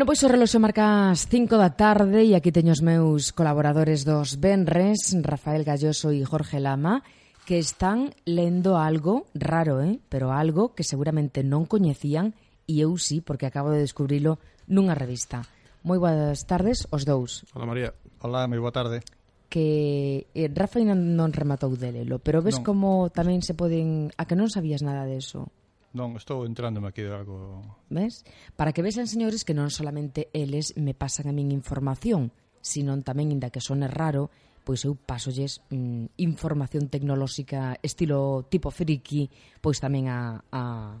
[0.00, 4.08] Bueno, pois o reloxo marca as 5 da tarde e aquí teño os meus colaboradores
[4.08, 7.04] dos Benres, Rafael Galloso e Jorge Lama,
[7.44, 10.00] que están lendo algo raro, eh?
[10.08, 12.32] pero algo que seguramente non coñecían
[12.64, 14.40] e eu sí, porque acabo de descubrilo
[14.72, 15.44] nunha revista.
[15.84, 17.44] Moi boas tardes os dous.
[17.52, 17.92] Hola María.
[18.24, 19.04] Hola, moi boa tarde.
[19.52, 22.64] Que eh, Rafa non, non rematou de lelo, pero ves non.
[22.64, 24.08] como tamén se poden...
[24.16, 25.52] A que non sabías nada deso?
[25.90, 27.62] Non, estou entrándome aquí de algo...
[27.90, 28.22] Ves?
[28.54, 32.30] Para que vexan, señores, que non solamente eles me pasan a min información,
[32.62, 34.30] senón tamén, inda que sone raro,
[34.62, 39.26] pois eu pasolles mm, información tecnolóxica estilo tipo friki,
[39.58, 40.94] pois tamén a, a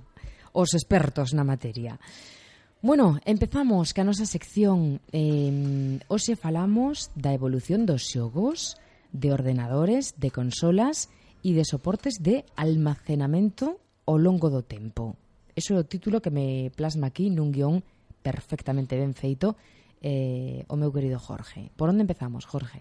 [0.58, 1.94] os expertos na materia.
[2.82, 8.74] Bueno, empezamos que a nosa sección eh, hoxe falamos da evolución dos xogos,
[9.14, 11.12] de ordenadores, de consolas
[11.46, 15.16] e de soportes de almacenamento ao longo do tempo.
[15.56, 17.82] Eso é o título que me plasma aquí nun guión
[18.22, 19.56] perfectamente ben feito
[20.00, 21.68] eh, o meu querido Jorge.
[21.76, 22.80] Por onde empezamos, Jorge?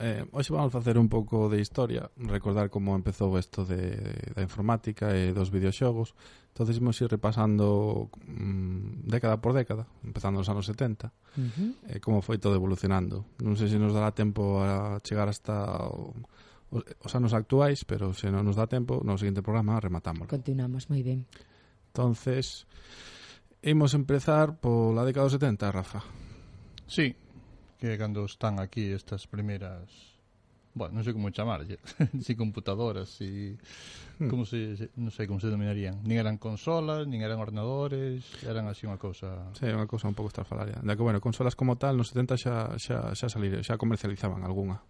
[0.00, 4.02] Eh, hoxe vamos facer un pouco de historia, recordar como empezou isto de,
[4.34, 6.10] da informática e dos videoxogos.
[6.50, 11.70] Entonces imos ir repasando mm, década por década, empezando nos anos 70, uh -huh.
[11.86, 13.28] eh, como foi todo evolucionando.
[13.38, 16.16] Non sei se nos dará tempo a chegar hasta o
[16.70, 20.30] os, os anos actuais, pero se non nos dá tempo, no seguinte programa rematámoslo.
[20.30, 21.26] Continuamos, moi ben.
[21.92, 22.68] Entonces,
[23.62, 26.00] imos empezar pola década dos 70, Rafa.
[26.86, 27.16] Sí,
[27.78, 30.16] que cando están aquí estas primeiras
[30.76, 31.80] bueno, non sei como chamarlle,
[32.20, 33.56] si computadoras, si
[34.20, 34.28] hmm.
[34.28, 38.84] como se non sei como se denominarían, nin eran consolas, nin eran ordenadores, eran así
[38.84, 39.56] unha cousa.
[39.56, 40.76] Sí, unha cousa un pouco estrafalaria.
[40.84, 44.84] Da que bueno, consolas como tal nos 70 xa xa xa salir, xa comercializaban algunha.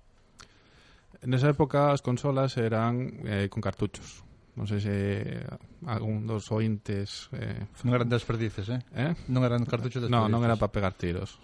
[1.24, 4.26] Nesa época as consolas eran eh, con cartuchos.
[4.56, 4.96] Non sei se
[5.44, 5.44] eh,
[5.84, 7.28] algún dos ointes...
[7.36, 8.80] Eh, non eran desperdices, eh?
[8.96, 9.12] eh?
[9.28, 10.12] Non eran cartuchos desperdices.
[10.12, 11.36] Non, non era para pegar tiros.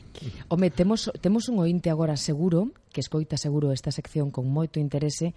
[0.49, 5.37] Home, temos, temos un ointe agora seguro, que escoita seguro esta sección con moito interese,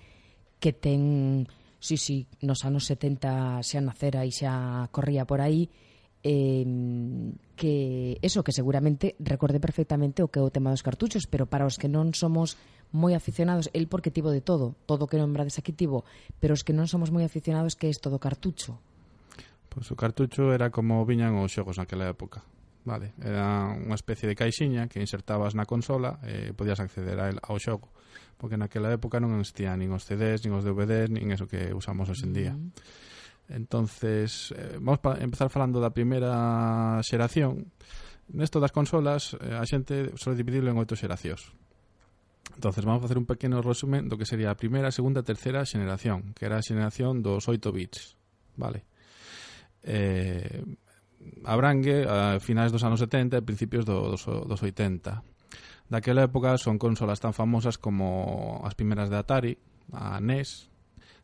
[0.63, 1.51] que ten,
[1.83, 5.67] sí, sí, nos anos 70 xa nacera e xa corría por aí,
[6.23, 6.63] eh,
[7.59, 11.67] que eso que seguramente recorde perfectamente o que é o tema dos cartuchos, pero para
[11.67, 12.55] os que non somos
[12.91, 16.03] moi aficionados, el porque tivo de todo, todo que nombrades aquí tivo,
[16.37, 18.77] pero os que non somos moi aficionados que é todo cartucho.
[19.71, 22.45] Pois o cartucho era como viñan os xogos naquela época.
[22.85, 27.41] Vale, era unha especie de caixiña que insertabas na consola e podías acceder a el,
[27.41, 27.89] ao xogo
[28.37, 32.11] porque naquela época non existían nin os CDs, nin os DVDs, nin eso que usamos
[32.11, 32.53] hoxe en día.
[32.53, 33.05] Mm-hmm.
[33.55, 37.71] Entonces, eh, vamos a empezar falando da primeira xeración.
[38.33, 41.53] Nesto das consolas, eh, a xente suele dividirlo en oito xeracións.
[42.55, 45.67] Entonces vamos a facer un pequeno resumen do que sería a primeira, segunda e terceira
[45.67, 48.15] xeneración, que era a xeneración dos 8 bits,
[48.55, 48.87] vale?
[49.83, 50.63] Eh,
[51.43, 55.21] abrangue a finais dos anos 70 e principios do, dos, dos 80.
[55.91, 59.53] Daquela época son consolas tan famosas como as primeiras de Atari,
[59.93, 60.71] a NES,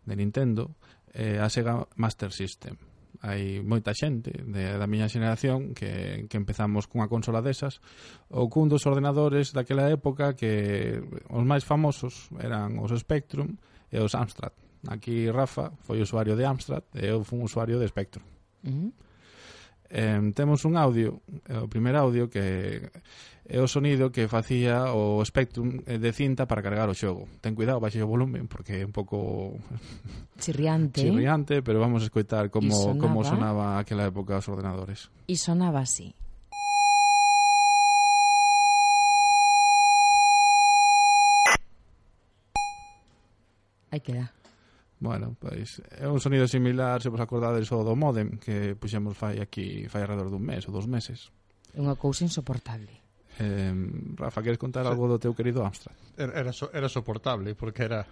[0.06, 0.76] de Nintendo,
[1.16, 6.88] eh, a Sega Master System hai moita xente de, da miña xeración que, que empezamos
[6.88, 7.84] cunha consola desas
[8.32, 13.60] ou cun dos ordenadores daquela época que os máis famosos eran os Spectrum
[13.92, 14.56] e os Amstrad.
[14.88, 18.24] Aquí Rafa foi usuario de Amstrad e eu fui un usuario de Spectrum.
[18.64, 18.92] Uh -huh
[19.92, 22.90] eh, temos un audio, eh, o primeiro audio que
[23.52, 27.28] é o sonido que facía o Spectrum eh, de cinta para cargar o xogo.
[27.44, 29.60] Ten cuidado, baixe o volumen porque é un pouco
[30.40, 31.04] chirriante.
[31.04, 31.12] Eh?
[31.12, 33.02] chirriante, pero vamos a escoitar como sonaba...
[33.04, 35.12] como sonaba aquela época os ordenadores.
[35.28, 36.16] E sonaba así.
[43.92, 44.32] Aí queda.
[45.02, 49.42] Bueno, pois é un sonido similar, se vos acordades, ao do modem que puxemos fai
[49.42, 51.34] aquí fai alrededor dun mes ou dos meses.
[51.74, 53.02] É unha cousa insoportable.
[53.42, 53.74] Eh,
[54.14, 55.98] Rafa, queres contar algo do teu querido Amstrad?
[56.14, 58.06] Era, era, so, era soportable porque era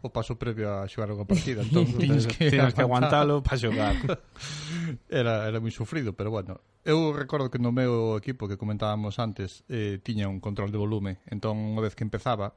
[0.00, 3.98] o paso previo a xogar unha partida entón tens que, tens que aguantalo para xogar
[5.12, 9.66] era, era moi sufrido pero bueno eu recordo que no meu equipo que comentábamos antes
[9.68, 12.54] eh, tiña un control de volume entón unha vez que empezaba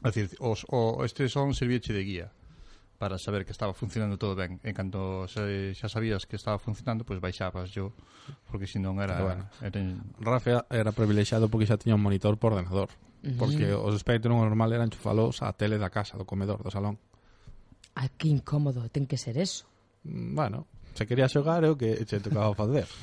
[0.00, 2.28] a decir, os, o, este son servíeche de guía
[3.02, 4.60] para saber que estaba funcionando todo ben.
[4.62, 7.90] En canto se, xa sabías que estaba funcionando, pois pues baixabas yo,
[8.46, 9.18] porque senón era...
[9.18, 9.82] Pero bueno, era...
[10.22, 12.94] Rafa era privilexiado porque xa tiña un monitor por ordenador,
[13.42, 17.02] porque os Spectrum normal eran chufalos á tele da casa, do comedor, do salón.
[17.98, 19.66] Ah, que incómodo, ten que ser eso.
[20.06, 22.86] Mm, bueno, se quería xogar é o que che tocaba facer.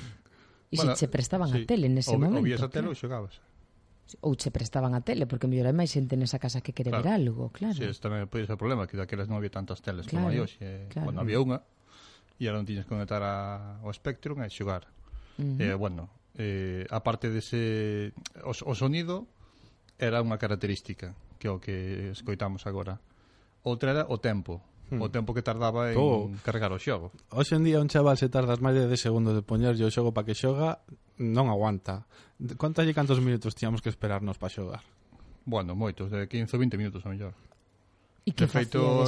[0.71, 1.65] E bueno, se che prestaban sí.
[1.65, 2.39] a tele nese o, momento.
[2.39, 3.41] O vías a tele ou xogabas
[4.21, 7.05] ou che prestaban a tele, porque mellor hai máis xente nesa casa que quere claro.
[7.05, 7.77] ver algo, claro.
[7.77, 10.27] Si, sí, pois, ese tamén ser o problema, que daquelas non había tantas teles claro,
[10.27, 10.57] como hai hoxe.
[10.61, 11.13] Eh, claro.
[11.13, 11.61] Bueno, había unha,
[12.39, 14.89] e ahora non tiñes que conectar a, ao Spectrum e xogar.
[15.37, 15.61] Uh -huh.
[15.61, 16.09] eh, bueno,
[16.39, 18.15] eh, aparte dese...
[18.41, 19.27] O, o sonido
[19.99, 22.99] era unha característica que é o que escoitamos agora.
[23.63, 24.99] Outra era o tempo, hmm.
[24.99, 26.29] o tempo que tardaba en oh.
[26.43, 27.15] cargar o xogo.
[27.31, 30.11] Hoxe en día un chaval se tardas máis de 10 segundos de poñerlle o xogo
[30.11, 30.83] para que xoga
[31.19, 32.07] non aguanta.
[32.55, 34.83] Contalle cantos minutos tiñamos que esperarnos para xogar.
[35.43, 37.35] Bueno, moitos, de 15 ou 20 minutos a mellor.
[38.23, 39.03] E que de feito,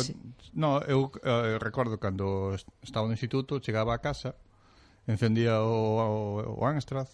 [0.53, 4.35] no, eu eh, recordo cando estaba no instituto, chegaba a casa,
[5.07, 7.07] encendía o, o, o Amstrad,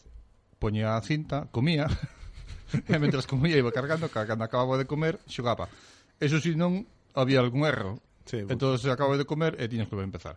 [0.57, 1.85] poñía a cinta, comía,
[2.89, 5.69] e mentras comía iba cargando, cando acababa de comer, xogaba.
[6.17, 8.01] Eso si non había algún erro.
[8.25, 8.57] Sí, bueno.
[8.57, 10.35] Entón, acabo de comer e tiñas que volver a empezar.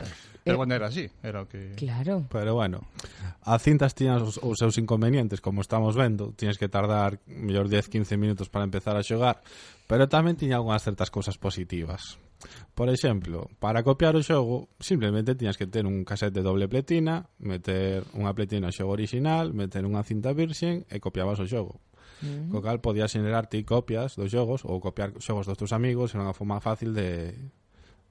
[0.00, 0.27] Eh.
[0.44, 1.74] Pero eh, era así, era o que...
[1.76, 2.26] Claro.
[2.30, 2.86] Pero bueno,
[3.42, 8.16] a cintas tiñan os, os seus inconvenientes, como estamos vendo, tiñes que tardar mellor 10-15
[8.16, 9.42] minutos para empezar a xogar,
[9.86, 12.20] pero tamén tiña algunhas certas cousas positivas.
[12.74, 17.26] Por exemplo, para copiar o xogo simplemente tiñas que ter un casete de doble pletina,
[17.42, 21.82] meter unha pletina ao xogo original, meter unha cinta virxen e copiabas o xogo.
[22.22, 22.50] Mm.
[22.50, 26.22] Co cal podías generar ti copias dos xogos ou copiar xogos dos teus amigos, era
[26.22, 27.34] unha forma fácil de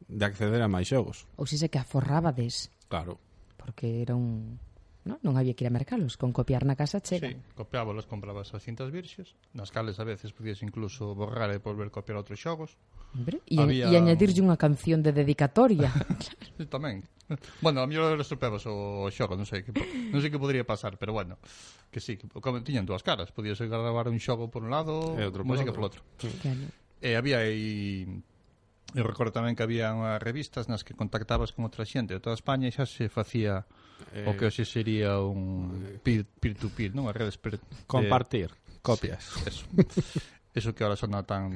[0.07, 1.27] de acceder a máis xogos.
[1.35, 2.71] Ou se que aforrábades.
[2.87, 3.19] Claro.
[3.59, 4.59] Porque era un...
[5.07, 5.15] No?
[5.23, 7.31] Non había que ir a mercalos, con copiar na casa chega.
[7.31, 11.87] Sí, copiábolos, comprabas as cintas virxes, nas cales a veces podías incluso borrar e volver
[11.87, 12.75] a copiar outros xogos.
[13.15, 13.87] Hombre, e, había...
[13.87, 15.87] e añadirlle unha canción de dedicatoria.
[16.59, 17.07] sí, tamén.
[17.63, 19.71] Bueno, a mellor estropeabas o xogo, non sei que
[20.11, 21.39] non sei que podría pasar, pero bueno,
[21.87, 25.23] que sí, que, como tiñan dúas caras, podías gravar un xogo por un lado, e
[25.23, 25.75] outro música outro.
[25.75, 26.01] Por outro.
[26.19, 26.27] Sí.
[26.43, 26.67] Claro.
[26.99, 28.03] E había aí
[28.95, 32.39] Eu recordo tamén que había unhas revistas nas que contactabas con outra xente de toda
[32.39, 33.67] España e xa se facía
[34.15, 37.11] eh, o que eh, hoxe sería un eh, peer-to-peer, non?
[37.11, 39.27] As redes per, Compartir eh, copias.
[39.43, 39.67] Eso.
[40.57, 41.51] eso que ahora sona tan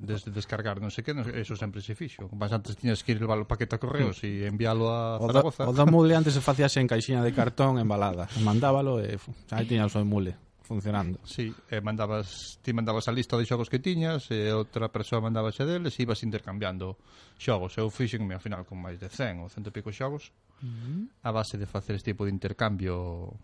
[0.00, 2.30] desde descargar, non sei que, non, eso sempre se fixo.
[2.32, 4.30] Mas antes tiñas que ir levar o paquete a correos hmm.
[4.30, 5.66] e enviálo a o Zaragoza.
[5.66, 8.30] Da, o da mule antes se facíase en caixinha de cartón embalada.
[8.40, 9.18] Mandábalo e
[9.50, 10.38] aí tiña o seu mule
[10.70, 11.18] funcionando.
[11.26, 15.50] Sí, eh, mandabas, ti mandabas a lista de xogos que tiñas e outra persoa mandaba
[15.50, 16.94] xa deles e ibas intercambiando
[17.34, 17.74] xogos.
[17.74, 21.26] Eu fixenme ao final con máis de 100 ou cento e pico xogos uh -huh.
[21.26, 23.34] a base de facer este tipo de intercambio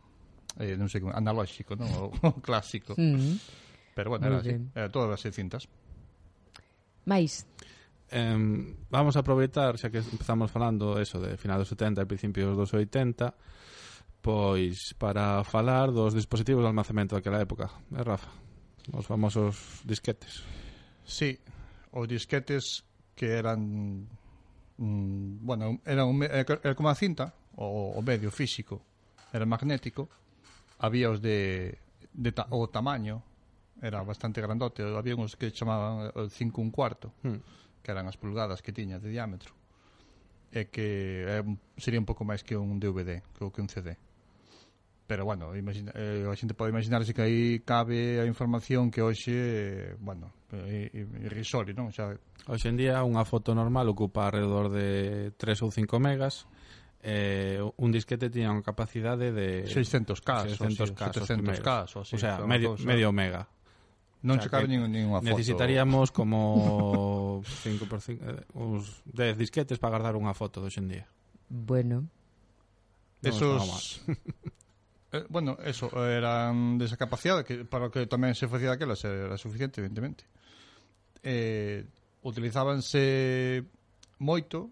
[0.63, 1.91] eh, non sei, analóxico, non?
[1.99, 2.95] O, o clásico.
[2.95, 3.35] Uh -huh.
[3.99, 4.55] Pero bueno, era así.
[4.71, 5.67] Era todas as cintas.
[7.11, 7.43] Mais,
[8.15, 8.39] eh,
[8.87, 12.71] vamos a aproveitar, xa que empezamos falando eso de final dos 70 e principios dos
[12.71, 13.35] 80,
[14.27, 18.27] Pois para falar dos dispositivos de almacenamento daquela época, é Rafa,
[18.91, 20.43] os famosos disquetes.
[21.07, 21.39] Sí,
[21.95, 22.83] os disquetes
[23.15, 24.11] que eran
[24.83, 28.83] mm, bueno, era un era como a cinta, o, o medio físico
[29.31, 30.11] era magnético,
[30.83, 31.79] había os de,
[32.11, 33.23] de ta, o tamaño
[33.79, 37.79] era bastante grandote, había uns que chamaban o 5 un cuarto, hmm.
[37.79, 39.55] que eran as pulgadas que tiña de diámetro
[40.51, 41.47] e que é,
[41.79, 43.95] sería un pouco máis que un DVD, creo que un CD.
[45.07, 49.31] Pero, bueno, imagina, eh, a xente pode imaginarse que aí cabe a información que hoxe,
[49.31, 50.91] eh, bueno, é
[51.23, 51.95] irrisorio, non?
[51.95, 52.19] Xa...
[52.51, 56.51] Hoxe en día unha foto normal ocupa alrededor de 3 ou 5 megas,
[57.07, 62.83] eh, un disquete tiña unha capacidade de 600k, 600k, 700k, o, o sea, medio, cosa.
[62.83, 63.47] medio mega.
[64.27, 65.31] Non o sea, cabe nin, unha foto.
[65.31, 71.07] Necesitaríamos como 5 por 5, eh, uns 10 disquetes para guardar unha foto de día.
[71.47, 72.11] Bueno.
[73.23, 74.15] Esos no,
[75.17, 79.81] Eh, bueno, eso, eran desacapacidade, que para o que tamén se facía daquela era suficiente,
[79.81, 80.29] evidentemente.
[81.25, 81.89] Eh,
[82.23, 83.65] utilizábanse
[84.21, 84.71] moito,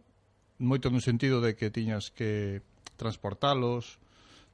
[0.61, 2.61] moito no sentido de que tiñas que
[2.97, 3.99] transportalos,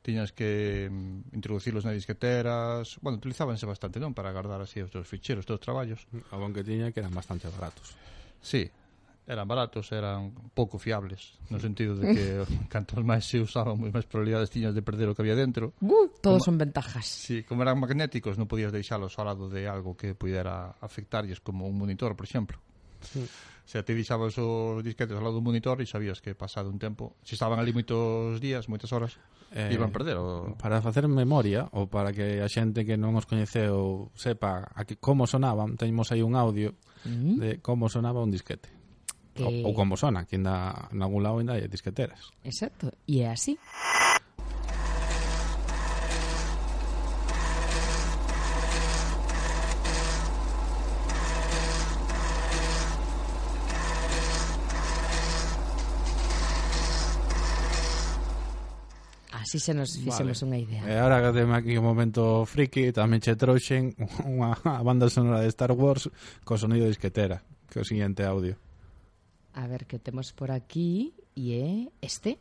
[0.03, 4.17] tiñas que mm, introducilos nas disqueteras bueno, utilizábanse bastante, non?
[4.17, 7.53] para guardar así os teus ficheros, os teus traballos Aunque que tiña que eran bastante
[7.53, 7.93] baratos
[8.41, 8.73] Sí,
[9.31, 12.25] eran baratos, eran pouco fiables, no sentido de que
[12.69, 15.71] cantos máis se usaban, moi máis probabilidades tiñas de perder o que había dentro.
[15.79, 17.07] Uh, todos como, son ventajas.
[17.07, 21.71] Sí, como eran magnéticos, non podías deixalos ao lado de algo que pudera afectarlles, como
[21.71, 22.59] un monitor, por exemplo.
[23.07, 23.23] Sí.
[23.71, 27.15] Se te deixabas os disquetes ao lado do monitor e sabías que pasado un tempo,
[27.23, 29.15] se estaban ali moitos días, moitas horas,
[29.55, 30.59] eh, iban perder o...
[30.59, 34.99] Para facer memoria, ou para que a xente que non os coñeceu sepa a que
[34.99, 36.75] como sonaban, teñemos aí un audio
[37.07, 38.80] mm de como sonaba un disquete
[39.35, 39.43] que...
[39.43, 42.31] Ou, ou como sona, que ainda, en algún lado ainda hai disqueteras.
[42.45, 43.59] Exacto, e é así.
[59.51, 60.47] así se nos fixemos vale.
[60.47, 60.83] unha idea.
[60.87, 64.55] E agora que temos aquí un momento friki, tamén che trouxen unha
[64.87, 66.07] banda sonora de Star Wars
[66.47, 68.55] co sonido de disquetera, que é o siguiente audio.
[69.55, 71.15] A ver qué tenemos por aquí.
[71.35, 72.39] Y eh, este.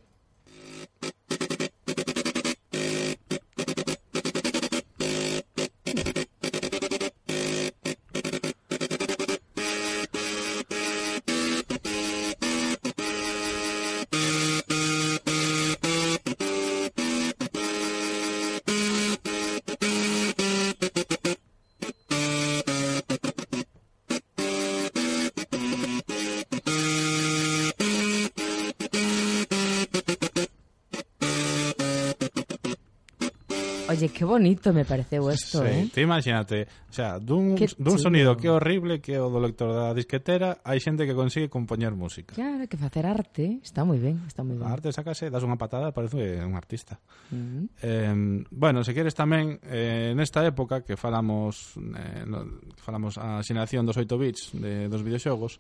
[34.00, 35.90] Oye, qué bonito me pareceu isto, sí, eh?
[35.94, 40.64] Te imagínate, o sea, dun, dun sonido que horrible que o do lector da disquetera,
[40.64, 42.32] hai xente que consigue compoñer música.
[42.32, 44.64] Claro, que facer arte está moi ben, está moi ben.
[44.64, 46.96] A arte sacase, das unha patada, parece un eh, artista.
[47.28, 47.36] Mm.
[47.36, 47.66] Uh -huh.
[47.84, 48.16] eh,
[48.56, 52.48] bueno, se queres tamén, eh, nesta época que falamos, eh, no,
[52.80, 55.60] falamos a xeración dos 8 bits de, dos videoxogos,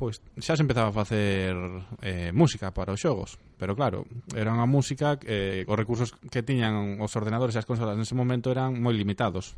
[0.00, 1.52] pois xa se empezaba a facer
[2.00, 6.96] eh, música para os xogos pero claro, era unha música eh, os recursos que tiñan
[6.96, 9.52] os ordenadores e as consolas nese momento eran moi limitados.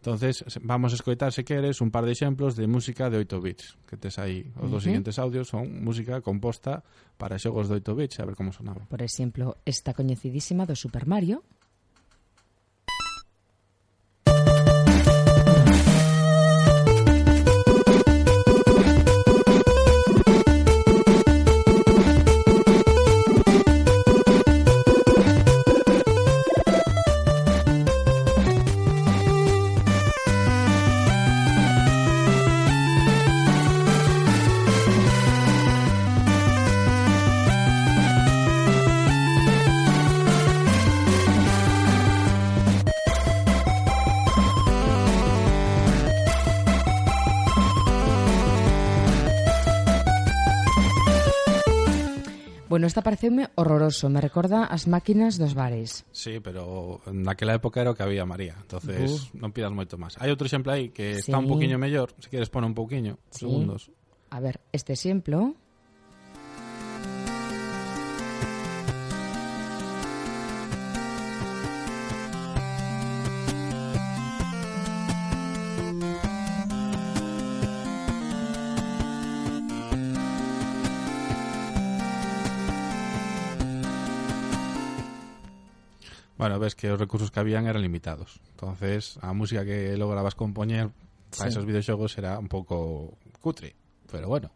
[0.00, 3.76] Entonces vamos a escoitar se queres un par de exemplos de música de 8 bits
[3.84, 4.48] que tes aí.
[4.56, 4.84] Os dos uh -huh.
[4.88, 6.80] siguientes audios son música composta
[7.20, 8.88] para xogos de 8 bits a ver como sonaba.
[8.88, 11.44] Por exemplo, esta coñecidísima do Super Mario
[52.92, 56.04] esta pareceume horroroso, me recorda as máquinas dos bares.
[56.12, 58.52] Sí, pero naquela época era o que había, María.
[58.60, 59.40] Entonces, uh.
[59.40, 60.20] non pidas moito máis.
[60.20, 61.32] Hai outro exemplo aí que sí.
[61.32, 63.48] está un poquinho mellor, se queres pon un pouquiño, sí.
[63.48, 63.88] segundos.
[64.28, 65.56] A ver, este exemplo
[86.42, 88.40] Bueno, ves que os recursos que habían eran limitados.
[88.50, 90.90] Entonces, a música que lograbas compoñer
[91.30, 91.54] para sí.
[91.54, 93.76] esos videoxogos era un pouco cutre.
[94.10, 94.50] Pero bueno,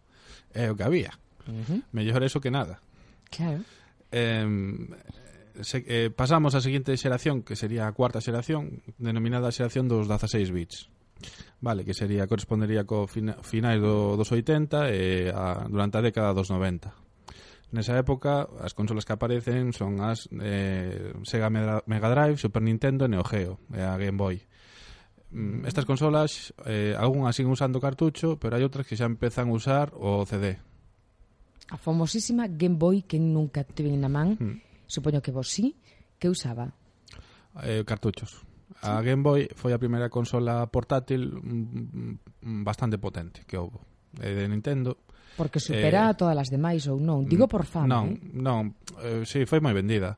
[0.50, 1.14] é o que había.
[1.47, 1.83] Uh -huh.
[1.95, 2.83] Mellor eso que nada.
[3.31, 3.62] Claro.
[4.11, 4.43] Eh,
[5.62, 10.50] se, eh, pasamos á seguinte xeración, que sería a cuarta xeración, denominada xeración dos 16
[10.50, 10.90] bits.
[11.62, 16.35] Vale, que sería correspondería co fina, finais do, dos 80 e a, durante a década
[16.35, 17.06] dos 90.
[17.75, 23.11] Nesa época, as consolas que aparecen son as eh, Sega Mega Drive, Super Nintendo e
[23.11, 24.38] Neo Geo, e a Game Boy.
[25.35, 29.56] Mm, estas consolas, eh, algunhas siguen usando cartucho, pero hai outras que xa empezan a
[29.58, 30.62] usar o CD.
[31.66, 34.87] A famosísima Game Boy que nunca tive na man, mm.
[34.87, 35.75] supoño que vos sí,
[36.23, 36.70] que usaba?
[37.66, 38.46] Eh, cartuchos.
[38.87, 43.82] A Game Boy foi a primeira consola portátil mm, mm, bastante potente que houve.
[44.23, 44.96] É de Nintendo,
[45.37, 47.28] Porque supera eh, a todas as demais ou non?
[47.28, 47.87] Digo por fama.
[47.87, 48.40] Non, eh?
[48.40, 48.73] non,
[49.05, 50.16] eh, si, sí, foi moi vendida.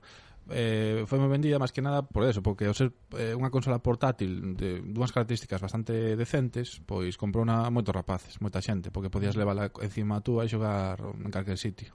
[0.49, 3.85] Eh, foi moi vendida máis que nada por eso, porque ao ser eh, unha consola
[3.85, 9.37] portátil de dúas características bastante decentes, pois comprou na moitos rapaces, moita xente, porque podías
[9.37, 9.41] mm.
[9.45, 11.93] levala encima túa e xogar en calquer sitio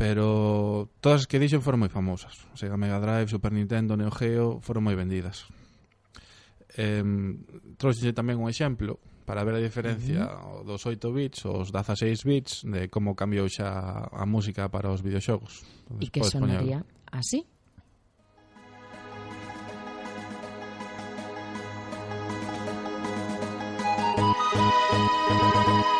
[0.00, 2.48] pero todas as que dixen foron moi famosas.
[2.48, 5.44] O Sega Mega Drive, Super Nintendo, Neo Geo foron moi vendidas.
[6.72, 7.04] Eh,
[7.76, 8.96] Trouxe tamén un exemplo
[9.30, 10.64] para ver a diferencia uh -huh.
[10.66, 15.62] dos 8 bits os 16 bits de como cambiou xa a música para os videoxogos.
[16.02, 17.14] E que sonaría poñer...
[17.14, 17.46] así?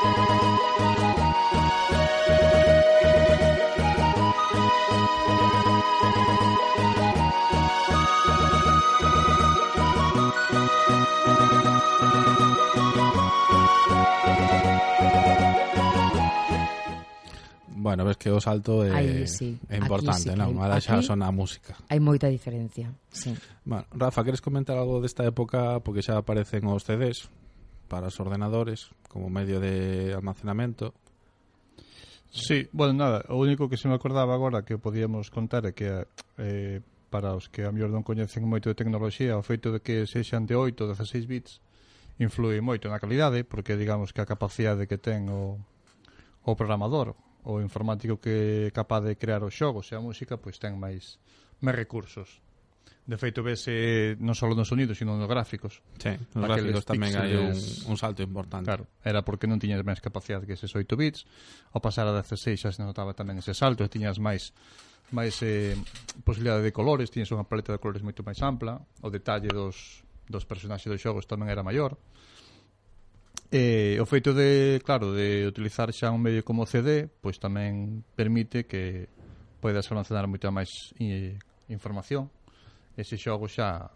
[0.02, 0.39] Thank you.
[17.80, 19.56] Bueno, ves que o salto é, Aí, sí.
[19.72, 20.60] é importante, sí non?
[20.60, 21.80] A xa son a música.
[21.88, 23.32] Hai moita diferencia, sí.
[23.64, 25.80] Bueno, Rafa, queres comentar algo desta época?
[25.80, 27.32] Porque xa aparecen os CDs
[27.88, 30.92] para os ordenadores como medio de almacenamento.
[32.28, 36.04] Sí, bueno, nada, o único que se me acordaba agora que podíamos contar é que
[36.36, 40.04] eh, para os que a mellor non coñecen moito de tecnoloxía, o feito de que
[40.04, 41.64] sexan de 8 ou 16 bits
[42.20, 45.56] influi moito na calidade, porque digamos que a capacidade que ten o,
[46.44, 50.60] o programador o informático que é capaz de crear os xogos e a música pois
[50.60, 51.16] ten máis
[51.60, 52.40] máis recursos.
[53.10, 55.82] De feito vese eh, non só nos sonidos, sino nos gráficos.
[55.98, 57.56] Sí, nos Aqueles gráficos tamén hai un,
[57.90, 58.68] un salto importante.
[58.68, 61.26] Claro, era porque non tiñas máis capacidade que eses 8 bits,
[61.74, 64.52] ao pasar a 16 xa se notaba tamén ese salto, tiñas máis
[65.10, 65.74] máis eh,
[66.22, 70.46] posibilidade de colores, tiñas unha paleta de colores moito máis ampla, o detalle dos, dos
[70.46, 71.98] personaxes dos xogos tamén era maior.
[73.50, 78.06] E o feito de, claro, de utilizar xa un medio como o CD, pois tamén
[78.14, 79.10] permite que
[79.58, 81.34] podes almacenar moita máis eh,
[81.66, 82.30] información.
[82.94, 83.90] Ese xogo xa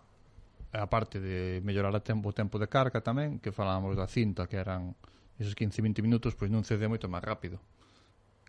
[0.74, 4.50] a parte de mellorar a tempo, o tempo de carga tamén, que falábamos da cinta,
[4.50, 4.98] que eran
[5.38, 7.62] esos 15-20 minutos, pois nun CD moito máis rápido.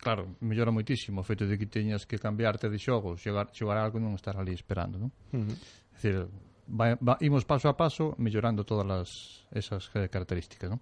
[0.02, 4.02] Claro, mellora moitísimo o feito de que teñas que cambiarte de xogo, xogar, xogar algo
[4.02, 5.14] non estar ali esperando, non?
[5.38, 5.54] Uh -huh.
[5.54, 6.26] É dicir,
[6.66, 9.10] vai, va, imos paso a paso mellorando todas as,
[9.54, 10.82] esas características, non?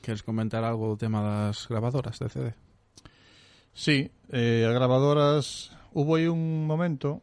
[0.00, 2.46] Queres comentar algo do tema das gravadoras de CD?
[3.72, 7.20] Sí, eh, as gravadoras hubo aí un momento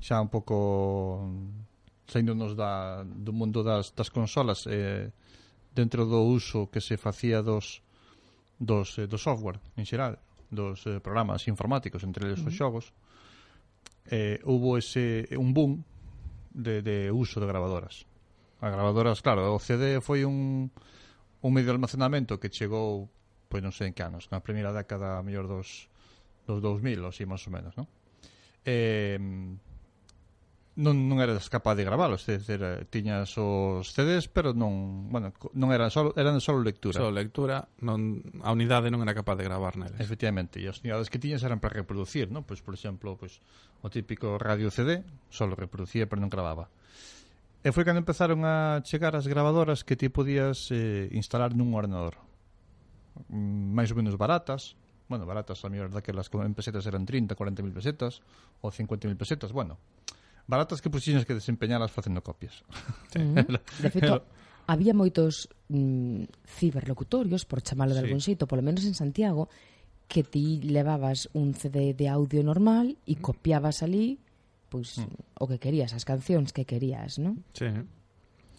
[0.00, 1.24] xa un pouco
[2.06, 5.10] saíndonos da, do mundo das, das consolas eh,
[5.74, 7.82] dentro do uso que se facía dos
[8.58, 10.16] dos, eh, do software en xeral
[10.48, 12.52] dos eh, programas informáticos entre eles uh -huh.
[12.52, 12.84] os xogos
[14.08, 15.84] eh, hubo ese un boom
[16.54, 18.06] de, de uso de gravadoras
[18.60, 20.72] as gravadoras, claro, o CD foi un
[21.42, 23.08] un medio de almacenamento que chegou,
[23.50, 25.90] pois non sei en que anos, na primeira década, mellor dos,
[26.46, 27.86] dos 2000, ou si, máis ou menos, non?
[28.66, 29.20] Eh,
[30.76, 32.60] non, non eras capaz de gravalos, é dicir,
[32.92, 37.00] tiñas os CDs, pero non, bueno, non eran só, eran só lectura.
[37.00, 39.96] Só lectura, non, a unidade non era capaz de gravar neles.
[39.96, 42.44] Efectivamente, e as unidades que tiñas eran para reproducir, non?
[42.44, 43.40] Pois, por exemplo, pois,
[43.80, 45.00] o típico radio CD
[45.32, 46.68] só reproducía, pero non gravaba.
[47.66, 52.14] E foi cando empezaron a chegar as gravadoras que ti podías eh, instalar nun ordenador.
[53.26, 54.78] Mm, Mais ou menos baratas.
[55.10, 58.22] Bueno, baratas a mellor daquelas que en pesetas eran 30, 40 mil pesetas
[58.62, 59.50] ou 50 mil pesetas.
[59.50, 59.82] Bueno,
[60.46, 62.62] baratas que puxiñas que desempeñalas facendo copias.
[63.10, 63.18] Sí.
[63.18, 63.58] Mm -hmm.
[63.82, 64.22] De feito,
[64.70, 68.04] había moitos mm, ciberlocutorios, por chamalo de sí.
[68.06, 69.50] algún xeito, polo menos en Santiago,
[70.06, 73.22] que ti levabas un CD de audio normal e mm.
[73.26, 74.22] copiabas ali
[74.76, 75.40] pois mm.
[75.40, 77.40] o que querías, as cancións que querías, non?
[77.56, 77.72] Sí.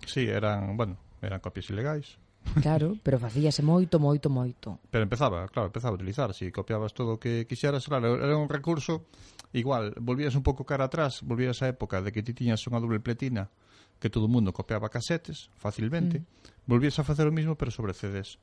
[0.09, 2.17] Sí, eran, bueno, eran copias ilegais.
[2.61, 4.81] Claro, pero facíase moito, moito, moito.
[4.89, 8.49] Pero empezaba, claro, empezaba a utilizar, si copiabas todo o que quixeras, claro, era un
[8.49, 9.05] recurso
[9.53, 12.97] igual, volvías un pouco cara atrás, volvías á época de que ti tiñas unha doble
[12.97, 13.53] pletina
[14.01, 16.65] que todo o mundo copiaba casetes facilmente, mm.
[16.65, 18.41] volvías a facer o mismo pero sobre CDs.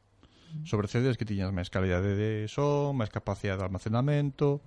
[0.54, 0.66] Mm.
[0.66, 4.62] Sobre CDs que tiñas máis calidade de son, máis capacidade de almacenamento,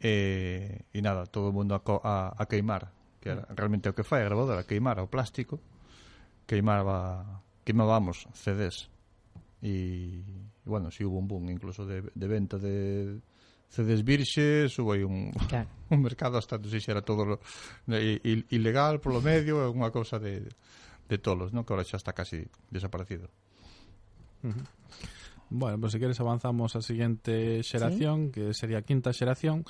[0.00, 3.56] Eh, e, e nada, todo o mundo a, a, a queimar que era mm.
[3.58, 5.58] realmente o que fai a grabadora queimar o plástico
[6.46, 8.88] queimaba queimábamos CDs
[9.60, 13.18] e, e bueno, si hubo un boom incluso de, de venta de
[13.68, 15.68] CDs virxes hubo aí un, claro.
[15.90, 17.42] un mercado hasta non sei se era todo
[17.90, 20.46] i, ilegal polo medio é unha cousa de,
[21.10, 21.66] de tolos, non?
[21.66, 23.28] que ahora xa está casi desaparecido
[24.46, 24.64] uh -huh.
[25.50, 28.32] Bueno, pues, se queres avanzamos a seguinte xeración, ¿Sí?
[28.32, 29.64] que sería a quinta xeración,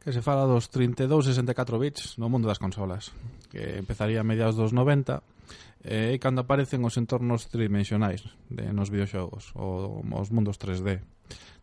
[0.00, 3.12] que se fala dos 32 64 bits no mundo das consolas,
[3.52, 5.24] que empezaría a mediados dos 90
[5.84, 11.04] e eh, cando aparecen os entornos tridimensionais de, nos videoxogos, ou os mundos 3D.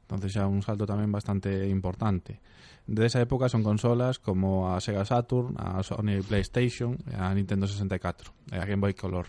[0.05, 2.37] Entonces xa un salto tamén bastante importante.
[2.85, 8.53] De esa época son consolas como a Sega Saturn, a Sony PlayStation, a Nintendo 64,
[8.53, 9.25] a Game Boy Color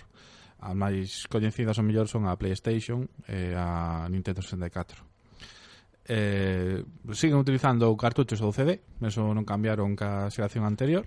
[0.62, 5.12] As máis coñecidas ou mellor son a PlayStation e a Nintendo 64
[6.04, 11.06] eh, siguen utilizando cartuchos ou CD, eso non cambiaron ca xeración anterior,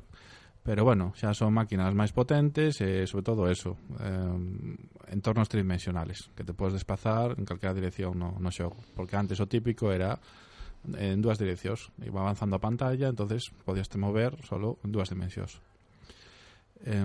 [0.64, 4.40] pero bueno, xa son máquinas máis potentes e sobre todo eso, eh,
[5.12, 9.52] entornos tridimensionales, que te podes desplazar en calquera dirección no, no xogo, porque antes o
[9.52, 10.16] típico era
[10.96, 15.60] en dúas direccións, iba avanzando a pantalla, entonces podías te mover solo en dúas dimensións.
[16.86, 17.04] Eh,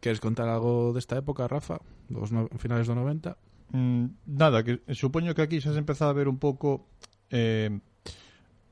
[0.00, 1.82] Queres contar algo desta época, Rafa?
[2.06, 3.34] Dos no, finales do 90?
[3.74, 6.88] Mm, nada, que supoño que aquí xa se empezaba a ver un pouco
[7.28, 7.68] eh,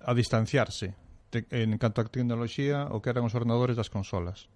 [0.01, 0.95] a distanciarse
[1.31, 4.47] te, en canto a tecnoloxía o que eran os ordenadores das consolas.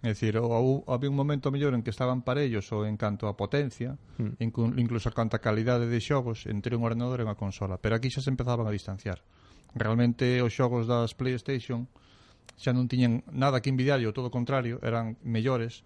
[0.00, 0.48] É dicir, o,
[0.88, 4.40] había un momento mellor en que estaban parellos ou en canto a potencia, mm.
[4.80, 8.08] incluso a canto a calidade de xogos entre un ordenador e unha consola, pero aquí
[8.08, 9.20] xa se empezaban a distanciar.
[9.76, 11.88] Realmente os xogos das PlayStation
[12.60, 15.80] xa non tiñan nada que envidiar, ou todo o contrario, eran mellores,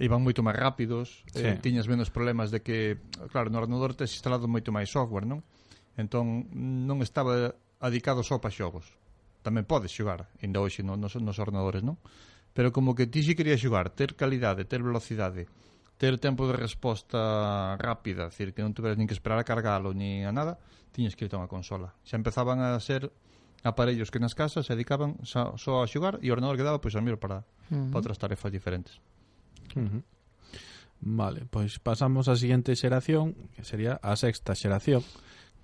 [0.00, 1.46] iban moito máis rápidos, eh, sí.
[1.46, 2.98] eh, tiñas menos problemas de que,
[3.30, 5.46] claro, no ordenador tes instalado moito máis software, non?
[5.94, 8.96] Entón, non estaba adicado só para xogos.
[9.44, 12.00] Tamén podes xogar, ainda hoxe no, nos, nos ordenadores, non?
[12.56, 15.46] Pero como que ti si querías xogar, ter calidade, ter velocidade,
[16.00, 20.24] ter tempo de resposta rápida, decir, que non tuveras nin que esperar a cargalo, nin
[20.24, 20.56] a nada,
[20.96, 21.92] tiñes que ir a unha consola.
[22.08, 23.12] Xa empezaban a ser
[23.62, 26.96] aparellos que nas casas se dedicaban só, só a xogar e o ordenador quedaba pois
[26.96, 27.88] a para, uh -huh.
[27.90, 29.00] para outras tarefas diferentes.
[29.76, 30.02] Uh -huh.
[31.00, 35.00] Vale, pois pasamos á seguinte xeración, que sería a sexta xeración,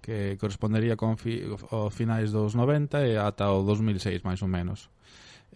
[0.00, 4.88] que correspondería con fi o finais dos 90 e ata o 2006, máis ou menos.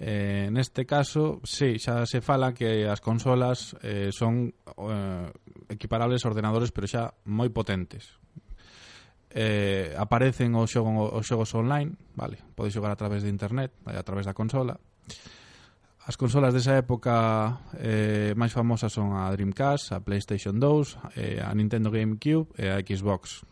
[0.00, 5.28] Eh, neste caso, sí, xa se fala que as consolas eh, son eh,
[5.68, 8.20] equiparables a ordenadores, pero xa moi potentes
[9.30, 13.94] eh, aparecen os xogos, os xogos online, vale, podes xogar a través de internet, eh,
[13.94, 14.78] a través da consola.
[16.10, 21.54] As consolas desa época eh, máis famosas son a Dreamcast, a PlayStation 2, eh, a
[21.54, 23.46] Nintendo GameCube e a Xbox.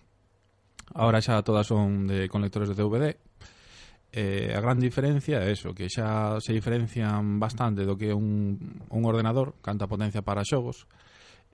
[0.98, 3.14] Ahora xa todas son de conectores de DVD.
[4.10, 8.58] Eh, a gran diferencia é eso, que xa se diferencian bastante do que un,
[8.90, 10.90] un ordenador, canta potencia para xogos,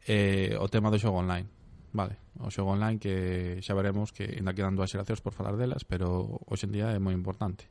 [0.09, 1.64] eh, o tema do xogo online
[1.95, 5.87] Vale, o xogo online que xa veremos que ainda quedan dúas xeracións por falar delas,
[5.87, 7.71] pero hoxe en día é moi importante.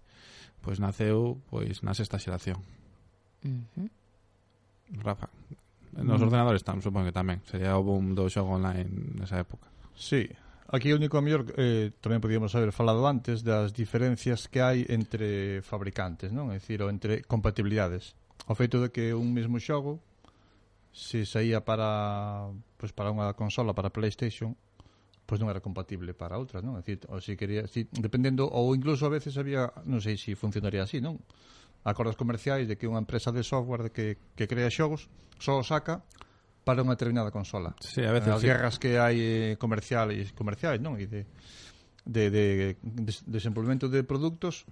[0.64, 2.64] Pois naceu pois na sexta xeración.
[3.44, 3.92] Uh -huh.
[5.04, 5.28] Rafa,
[6.00, 6.28] nos uh -huh.
[6.32, 8.88] ordenadores tam, supongo que tamén, sería o boom do xogo online
[9.20, 9.68] nesa época.
[9.92, 10.32] Sí,
[10.72, 14.88] aquí o único a mellor eh, tamén podíamos haber falado antes das diferencias que hai
[14.88, 16.48] entre fabricantes, non?
[16.48, 18.16] É dicir, ou entre compatibilidades.
[18.48, 20.00] O feito de que un mesmo xogo
[20.94, 24.54] se saía para pues para unha consola, para PlayStation,
[25.26, 26.78] pois non era compatible para outras, non?
[26.78, 30.32] É dicir, ou se quería, si, dependendo ou incluso a veces había, non sei se
[30.32, 31.18] si funcionaría así, non?
[31.84, 34.06] Acordos comerciais de que unha empresa de software de que
[34.38, 35.10] que crea xogos
[35.42, 36.06] só saca
[36.62, 37.74] para unha determinada consola.
[37.82, 38.48] Sí, a veces as sí.
[38.48, 41.02] guerras que hai eh, comerciais, comerciais, non?
[41.02, 41.26] E de
[42.06, 42.46] de de,
[42.78, 44.70] de desenvolvemento de produtos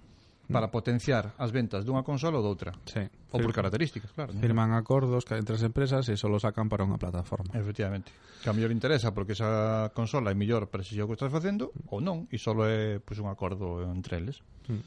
[0.48, 0.54] Mm.
[0.58, 2.74] para potenciar as ventas dunha consola ou doutra.
[2.84, 3.06] Sí.
[3.30, 4.34] Ou por características, claro.
[4.34, 4.76] Firman ¿no?
[4.76, 7.54] acordos entre as empresas e só sacan para unha plataforma.
[7.54, 8.10] Efectivamente.
[8.42, 11.70] Que a mellor interesa porque esa consola é mellor para ese xogo que estás facendo
[11.70, 11.94] mm.
[11.94, 14.42] ou non, e só é pois, un acordo entre eles.
[14.66, 14.82] Mm.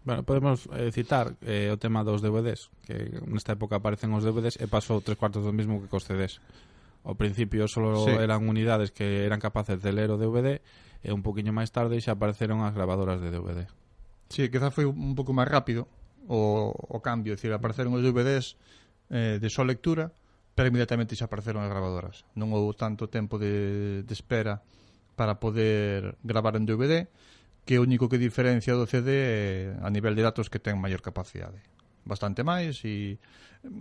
[0.00, 4.56] Bueno, podemos eh, citar eh, o tema dos DVDs, que nesta época aparecen os DVDs
[4.56, 6.40] e pasou tres cuartos do mesmo que cos CDs.
[7.04, 8.16] Ao principio só sí.
[8.16, 10.64] eran unidades que eran capaces de ler o DVD
[11.04, 13.68] e un poquinho máis tarde xa apareceron as gravadoras de DVD.
[14.30, 15.90] Sí, quizás foi un pouco máis rápido
[16.30, 18.54] o, o cambio, dicir, apareceron os DVDs
[19.10, 20.14] eh, de só lectura,
[20.54, 22.22] pero inmediatamente xa apareceron as gravadoras.
[22.38, 24.62] Non houve tanto tempo de, de espera
[25.18, 27.10] para poder gravar en DVD,
[27.66, 31.58] que o único que diferencia do CD a nivel de datos que ten maior capacidade.
[32.06, 33.18] Bastante máis e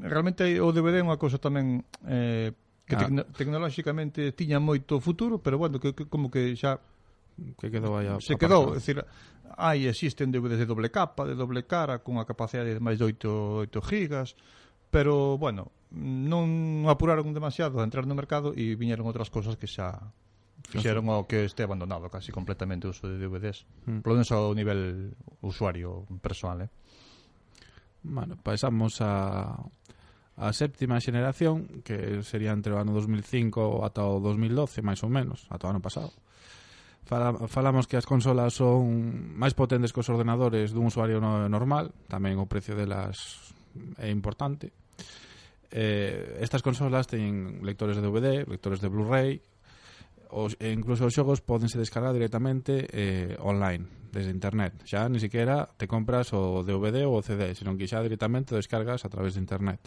[0.02, 2.58] realmente o DVD é unha cousa tamén eh,
[2.90, 3.06] que ah.
[3.06, 6.82] tecno tecnolóxicamente tiña moito futuro, pero bueno, que, que como que xa
[7.58, 9.04] que quedou aí a, Se quedou, é dicir,
[9.58, 13.72] hai existen DVDs de doble capa, de doble cara, cunha capacidade de máis de 8,
[13.72, 14.36] 8 gigas,
[14.90, 20.14] pero, bueno, non apuraron demasiado a entrar no mercado e viñeron outras cousas que xa
[20.70, 24.06] fixeron o que este abandonado casi completamente o uso de DVDs, mm.
[24.06, 26.72] polo menos ao nivel usuario personal, eh.
[28.00, 29.60] Bueno, pasamos a
[30.40, 35.44] a séptima xeración, que sería entre o ano 2005 ata o 2012, máis ou menos,
[35.52, 36.16] ata o ano pasado.
[37.06, 38.86] Fala, falamos que as consolas son
[39.34, 43.50] máis potentes que os ordenadores dun usuario normal, tamén o precio delas
[43.98, 44.74] é importante.
[45.72, 49.42] Eh, estas consolas teñen lectores de DVD, lectores de Blu-ray,
[50.30, 54.78] os, e incluso os xogos podense descargar directamente eh, online, desde internet.
[54.86, 58.60] Xa ni siquiera te compras o DVD ou o CD, senón que xa directamente o
[58.62, 59.82] descargas a través de internet.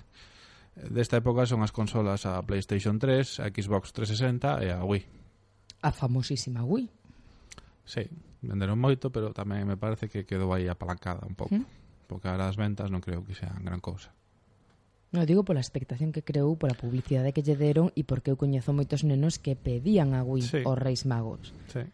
[0.75, 5.05] Desta época son as consolas a PlayStation 3, a Xbox 360 e a Wii.
[5.83, 7.02] A famosísima Wii.
[7.85, 8.07] Sí,
[8.43, 11.55] venderon moito, pero tamén me parece que quedou aí apalancada un pouco.
[11.55, 11.67] ¿Mm?
[12.07, 14.15] Porque ahora as ventas non creo que sean gran cousa.
[15.13, 18.73] No, digo pola expectación que creou, pola publicidade que lle deron e porque eu coñezo
[18.73, 20.61] moitos nenos que pedían a Wii sí.
[20.65, 21.53] os Reis Magos.
[21.69, 21.85] Sí.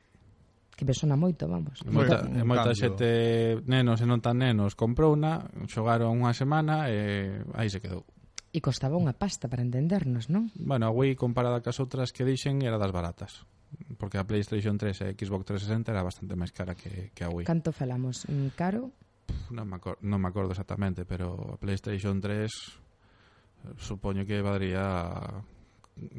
[0.78, 1.82] Que me sona moito, vamos.
[1.82, 6.86] E moita, moita, moita xente nenos e non tan nenos comprou unha, xogaron unha semana
[6.86, 8.06] e aí se quedou.
[8.54, 10.54] E costaba unha pasta para entendernos, non?
[10.54, 13.42] Bueno, a Wii comparada cas outras que dixen era das baratas
[13.98, 17.28] porque a PlayStation 3 e a Xbox 360 era bastante máis cara que, que a
[17.28, 17.44] Wii.
[17.44, 18.24] Canto falamos?
[18.30, 18.94] Mm, caro?
[19.52, 22.48] Non me, acordo, non me acordo exactamente, pero a PlayStation 3
[23.76, 25.42] supoño que valdría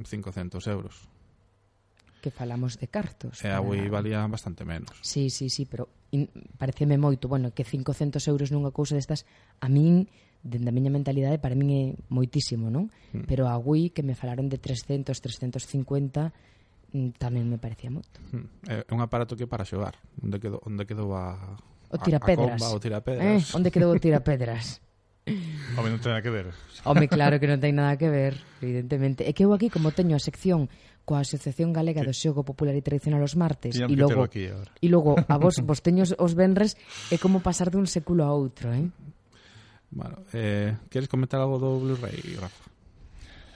[0.04, 1.08] 500 euros.
[2.22, 3.40] Que falamos de cartos.
[3.40, 4.92] E a Wii valía bastante menos.
[5.00, 6.28] Sí, sí, sí, pero in,
[6.60, 9.24] pareceme moito, bueno, que 500 euros nunha cousa destas
[9.64, 10.12] a min
[10.44, 12.92] dende a miña mentalidade para min é moitísimo, non?
[13.16, 13.24] Mm.
[13.24, 16.36] Pero a Wii que me falaron de 300, 350
[16.90, 18.18] Mm, tamén me parecía moito.
[18.34, 18.50] Hmm.
[18.66, 21.58] É un aparato que para xogar, onde quedou, onde quedou a,
[21.90, 22.58] o tirapedras.
[22.62, 23.26] A, a comba, o tirapedras.
[23.26, 24.82] Eh, onde quedou o tirapedras?
[25.78, 26.50] Home, non ten nada que ver.
[26.86, 29.30] Home, claro que non ten nada que ver, evidentemente.
[29.30, 30.66] É que eu aquí, como teño a sección
[31.06, 32.08] coa Asociación Galega sí.
[32.10, 34.70] do Xogo Popular e Tradicional os martes e logo, aquí ahora.
[34.78, 36.78] e logo a vos, vos teños os venres
[37.10, 38.86] é como pasar dun século a outro, eh?
[39.90, 42.69] Bueno, eh, queres comentar algo do Blu-ray, Rafa?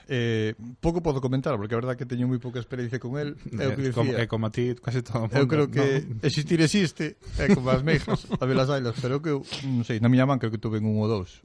[0.06, 0.52] Eh,
[0.84, 3.40] pouco podo comentar, porque a verdad que teño moi pouca experiencia con el.
[3.56, 3.96] É o que eh, dicía.
[3.96, 5.40] Como, é como a ti, casi todo o mundo.
[5.40, 6.20] Eu creo que no.
[6.20, 10.04] existir existe, é como as meijas, a ver as ailas, pero que eu, non sei,
[10.04, 11.40] na miña man creo que tuve un ou dous.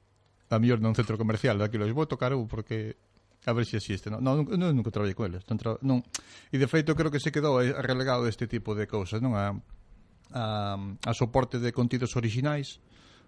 [0.52, 3.00] A mellor non centro comercial, daquilo les vou tocar eu porque
[3.48, 4.12] a ver se si existe.
[4.12, 5.48] Non, non, non, nunca traballei con eles.
[5.48, 5.80] Non, tra...
[5.80, 6.04] non.
[6.52, 9.40] E de feito creo que se quedou relegado este tipo de cousas, non?
[9.40, 9.56] A,
[10.36, 12.84] a, a soporte de contidos orixinais,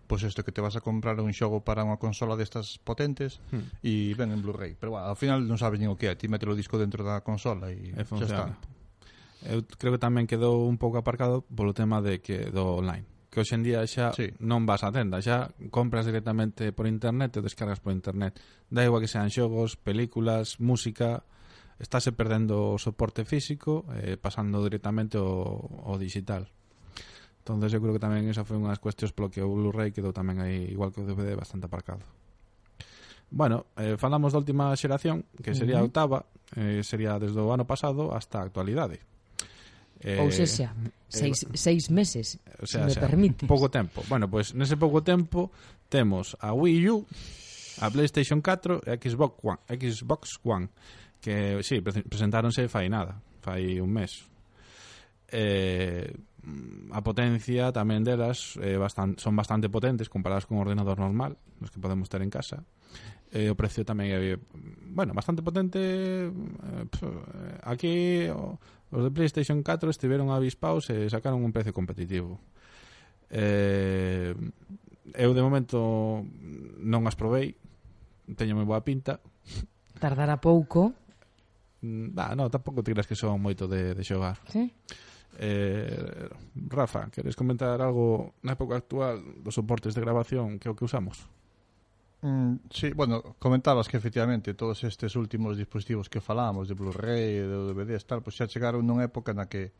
[0.07, 3.83] pois isto que te vas a comprar un xogo para unha consola destas potentes hmm.
[3.85, 4.75] e ven en Blu-ray.
[4.75, 7.05] Pero bueno, ao final non sabes nin o que é, ti mete o disco dentro
[7.05, 8.45] da consola e, e xa está.
[9.41, 13.39] Eu creo que tamén quedou un pouco aparcado polo tema de que do online que
[13.39, 14.27] hoxe en día xa sí.
[14.43, 18.35] non vas á tenda, xa compras directamente por internet e descargas por internet.
[18.67, 21.23] Da igual que sean xogos, películas, música,
[21.79, 26.51] estáse perdendo o soporte físico eh, pasando directamente ao, ao digital
[27.41, 30.13] entonces eu creo que tamén esa foi unha das cuestións polo que o Blu-ray quedou
[30.13, 32.05] tamén aí igual que o DVD bastante aparcado
[33.31, 35.87] Bueno, eh, falamos da última xeración que sería uh -huh.
[35.87, 36.19] a octava
[36.53, 39.01] eh, sería desde o ano pasado hasta a actualidade
[40.01, 43.45] Eh, Ou sexa, eh, seis, eh, seis meses, o sea, se me o sea, permites.
[43.45, 44.01] Pouco tempo.
[44.09, 45.53] Bueno, pois pues, nese pouco tempo
[45.93, 47.05] temos a Wii U,
[47.85, 50.73] a PlayStation 4 e a Xbox One, Xbox One
[51.21, 54.25] que, sí, presentáronse fai nada, fai un mes.
[55.29, 56.09] Eh,
[56.41, 61.37] Mm, a potencia tamén delas eh, bastan, son bastante potentes comparadas con un ordenador normal,
[61.61, 62.65] os que podemos ter en casa.
[63.29, 64.41] Eh, o precio tamén é,
[64.89, 65.77] bueno, bastante potente.
[65.77, 67.93] Eh, pf, eh, aquí
[68.33, 68.57] oh,
[68.89, 72.41] os de PlayStation 4 estiveron avispados e sacaron un precio competitivo.
[73.29, 74.33] Eh,
[75.13, 76.25] eu de momento
[76.81, 77.53] non as provei,
[78.33, 79.21] teño moi boa pinta.
[80.01, 80.97] Tardará pouco.
[81.85, 84.41] Nah, no, tampouco te creas que son moito de, de xogar.
[84.49, 84.73] Sí?
[85.43, 86.29] Eh,
[86.69, 90.85] Rafa, queres comentar algo na época actual dos soportes de grabación que é o que
[90.85, 91.25] usamos?
[92.21, 97.57] Mm, sí, bueno, comentabas que efectivamente todos estes últimos dispositivos que falábamos de Blu-ray, de
[97.73, 99.73] DVDs, tal, pois xa chegaron nunha época na que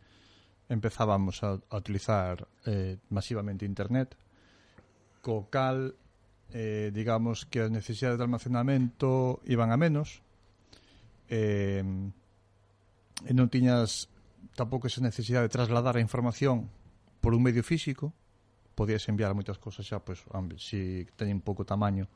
[0.66, 4.18] empezábamos a, a utilizar eh, masivamente internet,
[5.22, 5.94] co cal
[6.50, 10.26] eh, digamos que as necesidades de almacenamento iban a menos
[11.30, 11.86] eh,
[13.30, 14.10] e non tiñas
[14.56, 16.70] tampouco esa necesidade de trasladar a información
[17.22, 18.14] por un medio físico,
[18.76, 22.10] podías enviar moitas cousas xa, pois, pues, se si teñen pouco tamaño,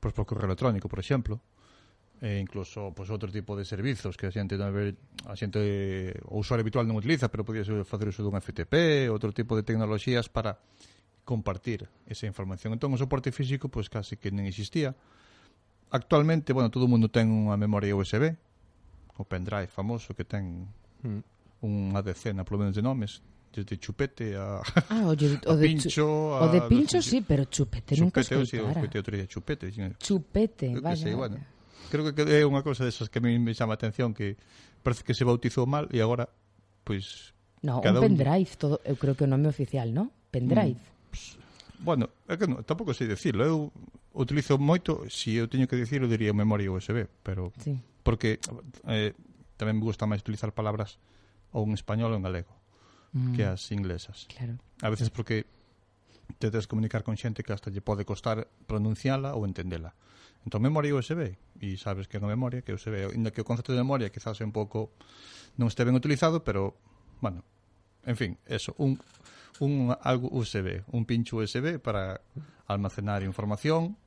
[0.00, 1.38] pois pues, por correo electrónico, por exemplo,
[2.20, 5.60] e incluso pois, pues, outro tipo de servizos que a xente, non ve, a xente
[6.28, 10.28] o usuario habitual non utiliza, pero podías facer uso dun FTP, outro tipo de tecnoloxías
[10.28, 10.58] para
[11.22, 12.74] compartir esa información.
[12.74, 14.98] Entón, o soporte físico, pois casi que non existía.
[15.94, 18.34] Actualmente, bueno, todo o mundo ten unha memoria USB,
[19.20, 20.66] o pendrive famoso que ten
[21.06, 21.29] mm
[21.64, 23.20] unha decena, polo menos, de nomes
[23.50, 26.06] desde chupete a, ah, o, o a de pincho
[26.38, 28.74] a, o de pincho no, sí, pero chupete, chupete nunca escoitara.
[28.74, 29.64] Chupete, outro día chupete.
[29.98, 30.96] Chupete, vaya.
[30.96, 31.42] Sei, bueno,
[31.90, 34.38] creo que é unha cousa desas que a mí me chama a atención que
[34.86, 36.30] parece que se bautizou mal e agora
[36.86, 38.56] pois pues, No, cada un pendrive, un...
[38.56, 40.08] todo, eu creo que o nome oficial, ¿no?
[40.32, 40.80] Pendrive.
[40.80, 41.36] Mm, pues,
[41.84, 43.44] bueno, é que non, tampouco sei dicirlo.
[43.44, 43.58] Eu
[44.16, 47.76] utilizo moito, se si eu teño que dicirlo, diría memoria USB, pero sí.
[48.00, 48.40] porque
[48.88, 49.12] eh,
[49.60, 50.96] tamén me gusta máis utilizar palabras
[51.52, 52.54] ou en español ou en galego
[53.12, 53.34] mm.
[53.34, 54.26] que as inglesas.
[54.30, 54.58] Claro.
[54.82, 55.46] A veces porque
[56.38, 59.94] te tes comunicar con xente que hasta lle pode costar pronunciala ou entendela.
[60.46, 63.76] Entón, memoria USB, e sabes que é unha memoria que USB, inda que o concepto
[63.76, 64.94] de memoria quizás é un pouco
[65.60, 66.80] non este ben utilizado, pero,
[67.20, 67.44] bueno,
[68.08, 68.96] en fin, eso, un,
[69.60, 72.24] un algo USB, un pincho USB para
[72.64, 74.00] almacenar información,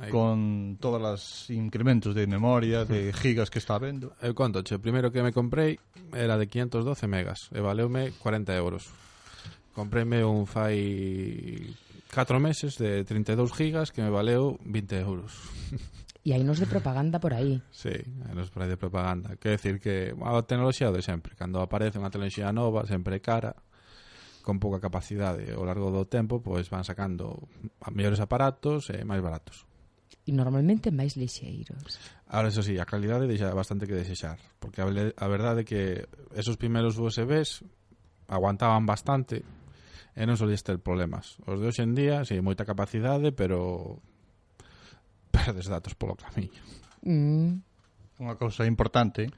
[0.00, 0.10] Aí.
[0.10, 4.12] con todas las incrementos de memoria, de gigas que está vendo.
[4.20, 5.80] Eu eh, conto, che, o primeiro que me comprei
[6.12, 8.92] era de 512 megas e valeume 40 euros.
[9.72, 11.64] Compréme un fai
[12.12, 15.32] 4 meses de 32 gigas que me valeu 20 euros.
[16.26, 17.62] E hai nos de propaganda por aí.
[17.72, 17.96] Sí,
[18.28, 19.40] hai nos por aí de propaganda.
[19.40, 21.38] Quer decir que a tecnoloxía de sempre.
[21.38, 23.56] Cando aparece unha tecnoloxía nova, sempre cara,
[24.44, 27.48] con pouca capacidade ao largo do tempo, pois van sacando
[27.94, 29.64] mellores aparatos eh, e máis baratos
[30.26, 32.02] e normalmente máis lixeiros.
[32.26, 35.82] Ahora, eso sí, a calidade deixa bastante que desexar, porque a, a verdade é que
[36.34, 37.62] esos primeiros USBs
[38.26, 39.46] aguantaban bastante
[40.18, 41.38] e non solías ter problemas.
[41.46, 44.02] Os de hoxe en día, sí, moita capacidade, pero
[45.34, 46.58] perdes datos polo camiño.
[47.06, 47.62] Mm.
[48.18, 49.30] Unha cousa importante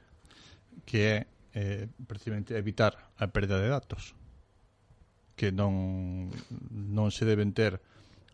[0.89, 1.17] que é
[1.53, 4.17] eh, precisamente evitar a perda de datos
[5.37, 6.33] que non
[6.71, 7.77] non se deben ter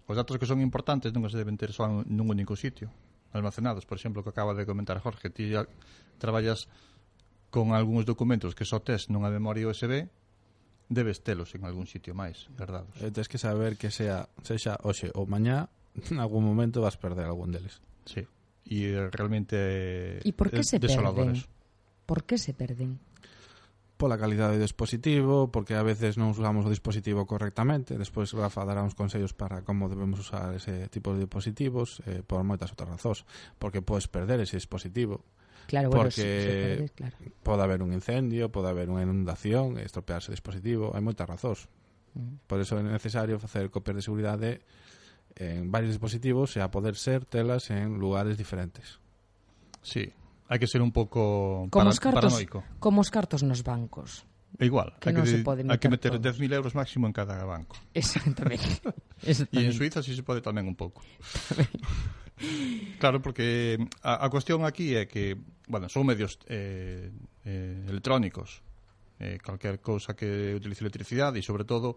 [0.06, 2.94] Os datos que son importantes non se deben ter só nun único sitio,
[3.34, 5.50] almacenados, por exemplo, que acaba de comentar Jorge, ti
[6.22, 6.70] traballas
[7.50, 10.06] con algúns documentos que só tes nunha memoria USB,
[10.90, 12.94] debes telos en algún sitio máis guardados.
[13.02, 15.74] E tens que saber que sea, sexa hoxe ou mañá,
[16.12, 17.82] en algún momento vas perder algún deles.
[18.06, 18.22] Sí.
[18.66, 21.42] E realmente E por que se perden?
[22.06, 23.02] Por que se perden?
[23.96, 28.84] pola calidade do dispositivo, porque a veces non usamos o dispositivo correctamente, despois Rafa dará
[28.84, 33.20] uns consellos para como debemos usar ese tipo de dispositivos, eh, por moitas outras razóns,
[33.56, 35.24] porque podes perder ese dispositivo,
[35.68, 37.16] Claro, porque bueno, se, se claro.
[37.42, 41.66] pode haber un incendio, pode haber unha inundación, estropearse o dispositivo, hai moitas razóns.
[42.14, 42.46] Mm.
[42.46, 44.50] Por eso é necesario facer copias de seguridade
[45.36, 49.02] en varios dispositivos e a poder ser telas en lugares diferentes.
[49.82, 50.14] Sí,
[50.50, 52.60] hai que ser un pouco como para, os cartos, paranoico.
[52.78, 54.26] Como os cartos nos bancos.
[54.56, 57.42] É igual, que hai que, se pode hai que meter 10.000 euros máximo en cada
[57.44, 57.76] banco.
[57.94, 58.82] Exactamente.
[59.26, 61.02] E en Suiza si sí se pode tamén un pouco.
[63.00, 65.40] Claro, porque a, a cuestión aquí é que,
[65.72, 67.08] bueno, son medios eh,
[67.48, 68.60] eh, electrónicos,
[69.24, 71.96] eh, calquer cousa que utilice electricidade e, sobre todo,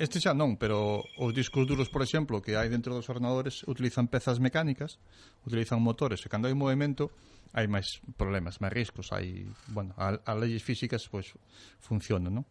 [0.00, 4.08] Este xa non, pero os discos duros, por exemplo, que hai dentro dos ordenadores utilizan
[4.08, 4.96] pezas mecánicas,
[5.44, 7.12] utilizan motores, e cando hai movimento
[7.56, 12.44] hai máis problemas, máis riscos, hai, bueno, as leyes físicas pois pues, funcionan, non?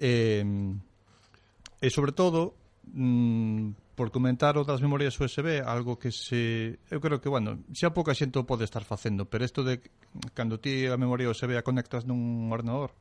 [0.00, 0.44] Eh,
[1.82, 2.56] e sobre todo,
[2.88, 7.92] mm, por comentar o das memorias USB, algo que se eu creo que, bueno, xa
[7.92, 9.84] pouca xente o pode estar facendo, pero isto de
[10.32, 12.96] cando ti a memoria USB a conectas nun ordenador,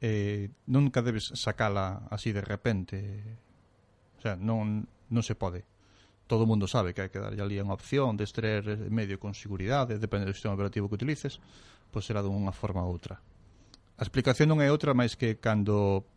[0.00, 2.96] eh, nunca debes sacala así de repente.
[4.16, 5.73] O sea, non non se pode
[6.26, 9.36] todo o mundo sabe que hai que darlle ali unha opción de extraer medio con
[9.36, 11.40] seguridade, depende do sistema operativo que utilices,
[11.92, 13.20] pois será dunha forma ou outra.
[14.00, 16.08] A explicación non é outra máis que cando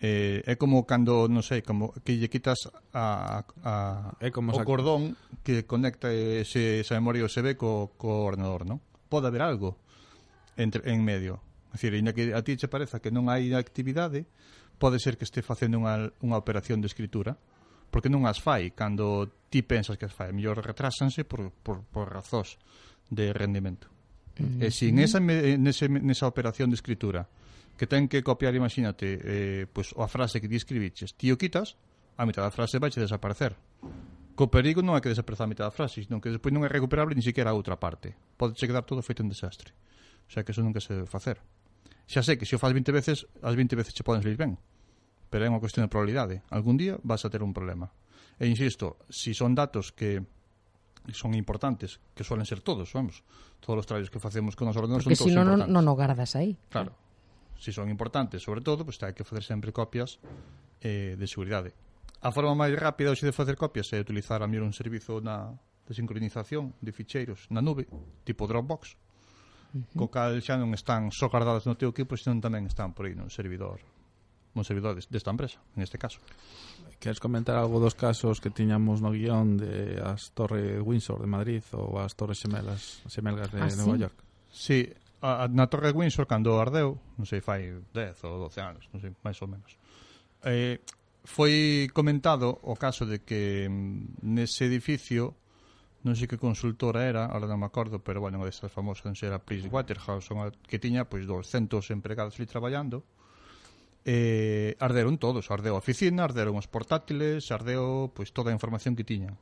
[0.00, 3.72] eh, é como cando, non sei, como que lle quitas a, a,
[4.20, 8.84] é como o cordón que conecta ese, esa memoria USB co, co ordenador, non?
[9.08, 9.80] Pode haber algo
[10.60, 11.40] entre, en medio.
[11.72, 14.28] É dicir, ainda que a ti che pareza que non hai actividade,
[14.76, 17.40] pode ser que este facendo unha, unha operación de escritura
[17.90, 20.32] porque non as fai cando ti pensas que as fai.
[20.34, 22.58] Mellor retrásanse por, por, por razóns
[23.08, 23.88] de rendimento.
[24.36, 24.62] Mm.
[24.62, 27.24] E sin esa, nese, nesa operación de escritura
[27.76, 31.76] que ten que copiar, imagínate, eh, pues, a frase que ti escribiches, ti o quitas,
[32.16, 33.52] a mitad da frase vai desaparecer.
[34.36, 36.68] Co perigo non é que desapareza a mitad da frase, senón que despois non é
[36.68, 38.16] recuperable ni siquiera a outra parte.
[38.36, 39.72] Pode quedar todo feito un desastre.
[40.28, 41.40] O sea que eso nunca se debe facer.
[42.08, 44.56] Xa sei que se o faz 20 veces, as 20 veces che poden salir ben
[45.36, 46.40] pero é unha cuestión de probabilidade.
[46.48, 47.92] Algún día vas a ter un problema.
[48.40, 50.24] E insisto, si son datos que
[51.12, 53.20] son importantes, que suelen ser todos, vamos,
[53.60, 55.76] todos os traballos que facemos con os ordenadores Porque son todos si no, importantes.
[55.76, 56.56] non o gardas aí.
[56.72, 56.96] Claro.
[57.60, 60.16] Si son importantes, sobre todo, pois pues, hai que facer sempre copias
[60.80, 61.76] eh, de seguridade.
[62.24, 65.52] A forma máis rápida hoxe de facer copias é utilizar a mellor un servizo na,
[65.84, 67.84] de sincronización de ficheiros na nube,
[68.24, 70.00] tipo Dropbox, uh -huh.
[70.00, 73.12] co cal xa non están só guardadas no teu equipo, senón tamén están por aí
[73.12, 73.84] no servidor
[74.64, 76.20] servidores desta empresa, en este caso.
[77.00, 81.64] Queres comentar algo dos casos que tiñamos no guión de as Torres Windsor de Madrid
[81.76, 84.00] ou as Torres Xemelas, Xemelgas de ah, Nova sí?
[84.00, 84.16] York?
[84.48, 84.78] Sí,
[85.20, 89.12] a, na Torre Windsor cando ardeu, non sei, fai 10 ou 12 anos, non sei,
[89.20, 89.76] máis ou menos.
[90.46, 90.80] Eh,
[91.26, 95.34] foi comentado o caso de que mm, nese edificio
[96.06, 99.18] non sei que consultora era, ahora non me acordo, pero bueno, unha destas famosas non
[99.18, 103.02] sei, era Price Waterhouse, unha que tiña pois 200 empregados ali traballando,
[104.06, 109.02] eh, arderon todos, ardeu a oficina, arderon os portátiles, ardeu pois, toda a información que
[109.02, 109.34] tiñan.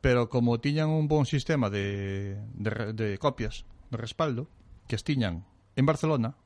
[0.00, 4.48] Pero como tiñan un bon sistema de, de, de copias de respaldo,
[4.88, 5.44] que as tiñan
[5.76, 6.40] en Barcelona,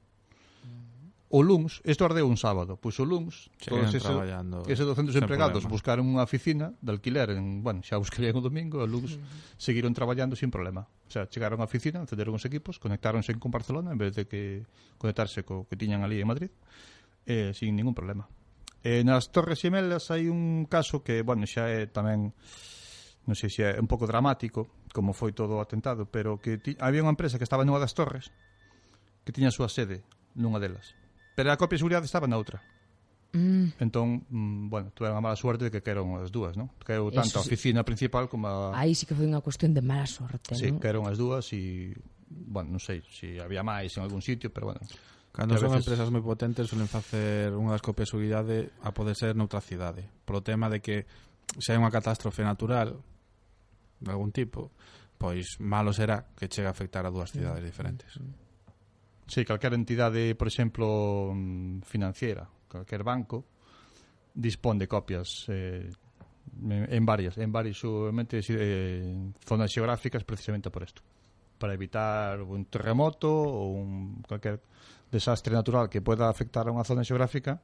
[1.31, 5.63] o LUMS, isto ardeu un sábado, pois o LUMS, Seguían todos ese, ese 200 empregados
[5.63, 5.75] problema.
[5.75, 9.23] buscaron unha oficina de alquiler, en, bueno, xa buscarían o domingo, o LUMS
[9.55, 10.87] seguiron traballando sin problema.
[11.07, 14.67] O sea, chegaron á oficina, encenderon os equipos, conectáronse con Barcelona en vez de que
[14.99, 16.51] conectarse co que tiñan ali en Madrid,
[17.27, 18.29] eh, sin ningún problema.
[18.85, 22.37] Eh, nas Torres Gemelas hai un caso que, bueno, xa é tamén
[23.25, 26.77] non sei se é un pouco dramático como foi todo o atentado, pero que ti,
[26.77, 28.29] había unha empresa que estaba nunha das torres
[29.25, 30.05] que tiña a súa sede
[30.37, 30.93] nunha delas.
[31.33, 32.61] Pero a copia de seguridade estaba na outra.
[33.33, 33.81] Mm.
[33.81, 36.69] Entón, mm, bueno, tuveron a mala suerte de que caeron as dúas, non?
[36.85, 37.89] Caeu tanto a oficina sí.
[37.89, 38.77] principal como a...
[38.77, 40.77] Aí sí que foi unha cuestión de mala sorte, sí, non?
[40.77, 41.97] Sí, caeron as dúas e,
[42.29, 44.85] bueno, non sei se si había máis en algún sitio, pero bueno
[45.35, 45.83] Cando son veces...
[45.83, 50.07] empresas moi potentes suelen facer unha das copias de seguridade a poder ser noutra cidade.
[50.23, 51.11] Polo tema de que
[51.59, 52.95] se hai unha catástrofe natural
[53.99, 54.71] de algún tipo,
[55.19, 57.35] pois malo será que chegue a afectar a dúas mm.
[57.35, 58.15] cidades diferentes.
[58.15, 58.31] Mm.
[59.27, 63.43] Sí, calquera entidade, por exemplo, mm, financiera, calquer banco,
[64.31, 65.91] dispón de copias eh,
[66.63, 71.03] en varias, en varias seguramente eh, zonas xeográficas precisamente por isto
[71.59, 74.61] para evitar un terremoto ou un calquer
[75.11, 77.61] desastre natural que poida afectar a unha zona xeográfica,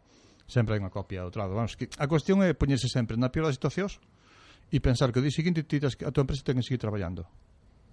[0.50, 1.54] sempre hai unha copia do outro lado.
[1.54, 4.02] Vamos, que a cuestión é poñerse sempre na pior das situacións
[4.70, 7.26] e pensar que o día seguinte tiras a tua empresa ten que seguir traballando.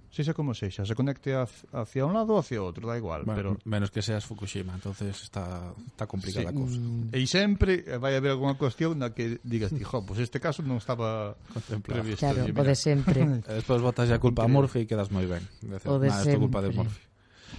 [0.08, 3.28] Sexa como sexa, se conecte hacia un lado ou hacia outro, da igual.
[3.28, 3.50] Bueno, pero...
[3.68, 6.56] Menos que seas Fukushima, entonces está, está complicada sí.
[6.56, 6.80] a cousa.
[6.80, 7.12] Mm.
[7.12, 10.64] E sempre eh, vai haber alguna cuestión na que digas, ti, jo, pues este caso
[10.64, 11.36] non estaba
[11.84, 12.24] previsto.
[12.24, 13.20] Claro, o de sempre.
[13.60, 15.44] Despois botas a culpa a Murphy e quedas moi ben.
[15.60, 16.40] Decir, o de nah, sempre.
[16.40, 17.04] culpa de Murphy.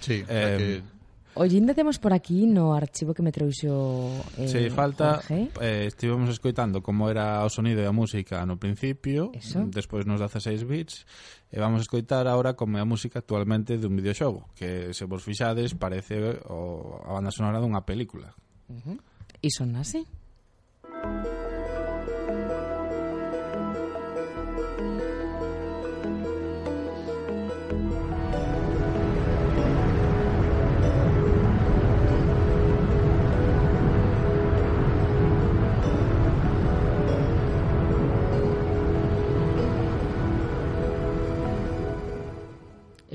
[0.01, 0.67] Sí, eh, que
[1.39, 5.47] Ollinde temos por aquí no archivo que me trouxo eh, Sí, falta Jorge.
[5.63, 9.63] eh, estivemos escoitando como era o sonido e a música no principio Eso.
[9.71, 11.07] despois nos 16 bits
[11.47, 15.23] e vamos a escoitar agora como é a música actualmente dun videoxogo que se vos
[15.23, 18.35] fixades parece o, a banda sonora dunha película
[18.67, 18.97] uh -huh.
[19.39, 20.03] E son así?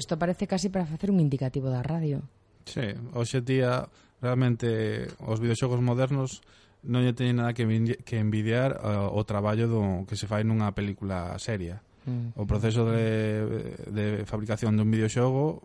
[0.05, 2.21] isto parece casi para facer un indicativo da radio.
[2.69, 3.89] Sí, hoxe día
[4.21, 6.45] realmente os videoxogos modernos
[6.85, 7.65] non lle teñen nada que,
[8.05, 11.81] que envidiar uh, o traballo do que se fai nunha película seria.
[12.05, 12.37] Mm.
[12.37, 15.65] O proceso de, de fabricación dun videoxogo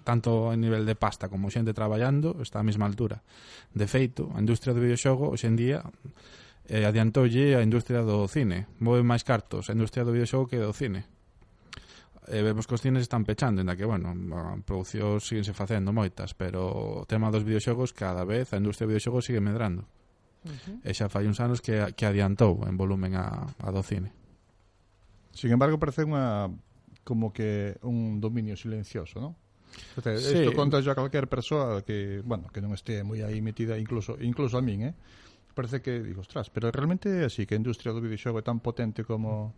[0.00, 3.20] tanto a nivel de pasta como xente traballando está á mesma altura.
[3.76, 5.84] De feito, a industria do videoxogo hoxendía
[6.64, 8.64] eh, adiantoulle a industria do cine.
[8.80, 11.04] Move máis cartos a industria do videoxogo que do cine
[12.28, 14.12] e vemos que os cines están pechando, ainda que, bueno,
[14.68, 19.24] producións se facendo moitas, pero o tema dos videoxogos cada vez a industria de videoxogos
[19.24, 19.88] sigue medrando.
[20.44, 20.76] Uh -huh.
[20.84, 24.12] E xa fai uns anos que, que adiantou en volumen a, a do cine.
[25.32, 26.52] Sin embargo, parece unha
[27.04, 29.32] como que un dominio silencioso, non?
[29.96, 30.56] Isto sí.
[30.56, 34.62] conta a calquer persoa que, bueno, que non este moi aí metida, incluso incluso a
[34.62, 34.94] min, eh?
[35.54, 39.06] Parece que digo, ostras, pero realmente así que a industria do videoxogo é tan potente
[39.06, 39.54] como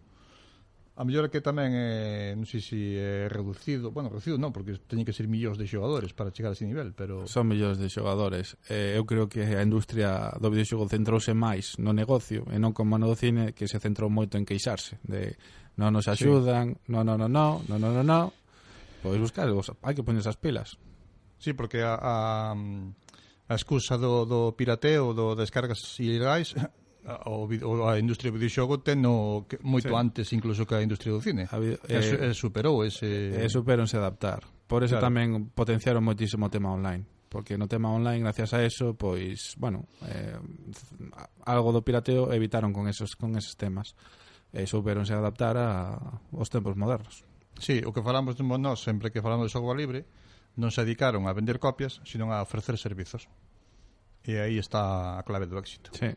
[0.93, 4.77] A mellor é que tamén é, non sei se é reducido, bueno, reducido non, porque
[4.77, 7.25] teñen que ser millóns de xogadores para chegar a ese nivel, pero...
[7.25, 8.61] Son millóns de xogadores.
[8.69, 13.01] Eh, eu creo que a industria do videoxogo centrouse máis no negocio e non como
[13.01, 15.41] no cine que se centrou moito en queixarse de
[15.81, 16.93] non nos axudan, sí.
[16.93, 18.29] non, non, non, non, non, non, non, non.
[19.01, 20.77] Pois buscar, hai que poñer esas pilas.
[21.41, 26.53] Sí, porque a, a, a excusa do, do pirateo, do descargas ilegais
[27.27, 29.95] o, o a industria do videoxogo teno que, moito sí.
[29.95, 31.51] antes incluso que a industria do cine.
[31.51, 33.35] A, eh, e, superou ese...
[33.35, 34.47] E superonse adaptar.
[34.71, 35.11] Por eso claro.
[35.11, 39.89] tamén potenciaron moitísimo o tema online porque no tema online gracias a eso pois, bueno,
[40.05, 40.37] eh,
[41.49, 43.97] algo do pirateo evitaron con esos con esos temas
[44.53, 45.97] e superonse adaptar a,
[46.29, 47.25] aos tempos modernos.
[47.57, 50.05] Sí, o que falamos de nós sempre que falamos de software libre
[50.61, 53.25] non se dedicaron a vender copias, sino a ofrecer servizos.
[54.23, 55.91] E aí está a clave do éxito.
[55.97, 56.13] Sí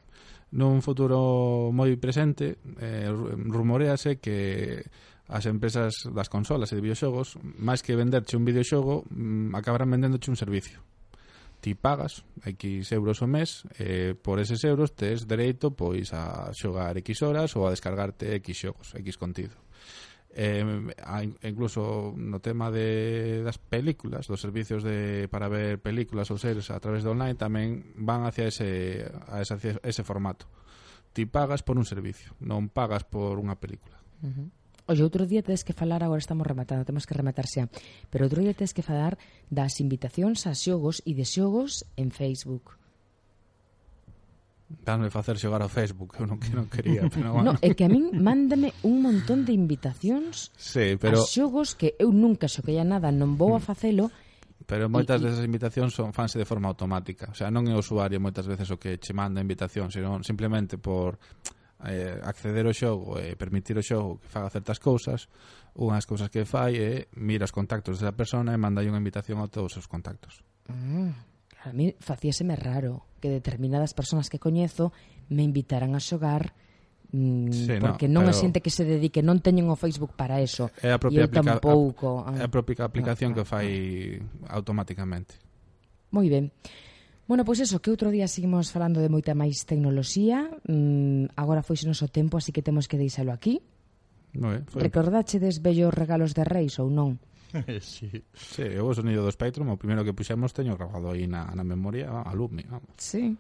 [0.54, 4.86] nun futuro moi presente eh, rumorease que
[5.28, 10.30] as empresas das consolas e de videoxogos máis que venderche un videoxogo mm, acabarán vendéndoche
[10.30, 10.86] un servicio.
[11.66, 16.94] Ti pagas X euros ao mes eh, por eses euros tes dereito pois a xogar
[17.02, 19.58] X horas ou a descargarte X xogos, X contido
[20.36, 20.92] eh,
[21.44, 26.80] incluso no tema de das películas, dos servicios de para ver películas ou series a
[26.84, 30.52] través de online tamén van hacia ese a ese, hacia ese formato.
[31.16, 33.96] Ti pagas por un servicio, non pagas por unha película.
[34.20, 34.48] Uh -huh.
[34.92, 37.72] Oye, outro día tedes que falar, agora estamos rematando, temos que rematar xa,
[38.12, 39.18] pero outro día tedes que falar
[39.50, 42.78] das invitacións a xogos e de xogos en Facebook.
[44.66, 47.54] Danme facer xogar ao Facebook, eu non, que non quería, pero bueno.
[47.54, 51.22] No, é que a min mándame un montón de invitacións sí, pero...
[51.22, 53.66] a xogos que eu nunca xoquei a nada, non vou a mm.
[53.66, 54.06] facelo,
[54.66, 58.18] Pero moitas desas invitacións son fanse de forma automática, o sea, non é o usuario
[58.18, 61.22] moitas veces o que che manda a invitación, Sino simplemente por
[61.86, 65.30] eh, acceder ao xogo e eh, permitir ao xogo que faga certas cousas,
[65.78, 69.38] unhas cousas que fai é eh, mira os contactos desa persona e manda unha invitación
[69.38, 70.42] a todos os seus contactos.
[70.66, 71.35] Mm
[71.66, 74.94] a mí facíaseme raro que determinadas persoas que coñezo
[75.34, 76.54] me invitaran a xogar
[77.12, 80.44] Mm, sí, porque no, non a xente que se dedique non teñen o Facebook para
[80.44, 83.70] eso é a propia, aplica tampouco, a, é a propia aplicación ah, que fai
[84.50, 85.40] ah, automáticamente.
[86.12, 86.52] Moi ben.
[87.24, 91.64] Bueno, pois pues eso, que outro día seguimos falando de moita máis tecnoloxía mm, agora
[91.64, 93.64] foise noso tempo, así que temos que deixalo aquí.
[94.36, 97.22] Moi ben, Recordachedes desbellos regalos de reis ou non?
[97.82, 98.24] sí.
[98.34, 101.64] sí, eu o sonido do Spectrum O primeiro que puxemos teño grabado aí na, na
[101.64, 103.38] memoria A Lumni, vamos Sí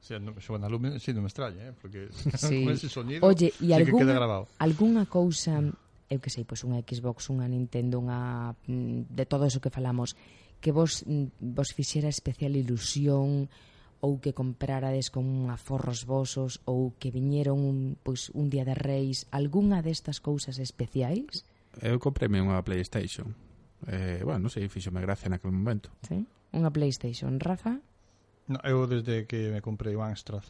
[0.00, 1.74] Sí, no, bueno, a Lumni sí, non me extraña, eh?
[1.76, 2.08] porque
[2.40, 2.64] sí.
[2.64, 4.48] con ese sonido Oye, e sí algún, que queda grabado.
[4.56, 5.60] Alguna cousa,
[6.08, 9.68] eu que sei, pois pues unha Xbox, unha Nintendo, unha mm, de todo eso que
[9.68, 10.16] falamos,
[10.64, 13.52] que vos mm, vos fixera especial ilusión,
[14.00, 19.28] ou que comprarades con aforros vosos ou que viñeron un, pois, un día de reis
[19.28, 21.44] algunha destas cousas especiais?
[21.78, 23.30] eu comprei unha Playstation.
[23.86, 25.94] Eh, bueno, non sei, fixome gracia naquele momento.
[26.02, 26.26] Sí?
[26.50, 27.38] Unha Playstation.
[27.38, 27.78] Rafa?
[28.50, 30.42] No, eu desde que me comprei o Amstrad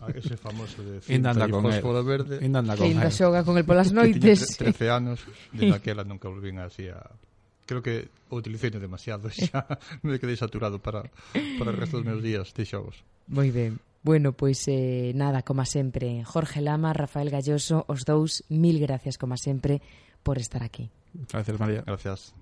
[0.00, 3.44] ah, Ese famoso de cinta anda con fósforo verde Inda anda con Que ainda xoga
[3.44, 5.20] con el polas noites Que 13 anos
[5.52, 7.12] Desde aquela nunca volvín así a
[7.68, 9.68] Creo que o utilicei demasiado xa
[10.00, 11.04] Me quedei saturado para,
[11.60, 15.62] para o resto dos meus días de xogos Moi ben Bueno, pois eh, nada, como
[15.68, 19.84] sempre Jorge Lama, Rafael Galloso Os dous, mil gracias como sempre
[20.22, 20.90] por estar aquí.
[21.14, 21.82] Gracias, María.
[21.86, 22.34] Gracias.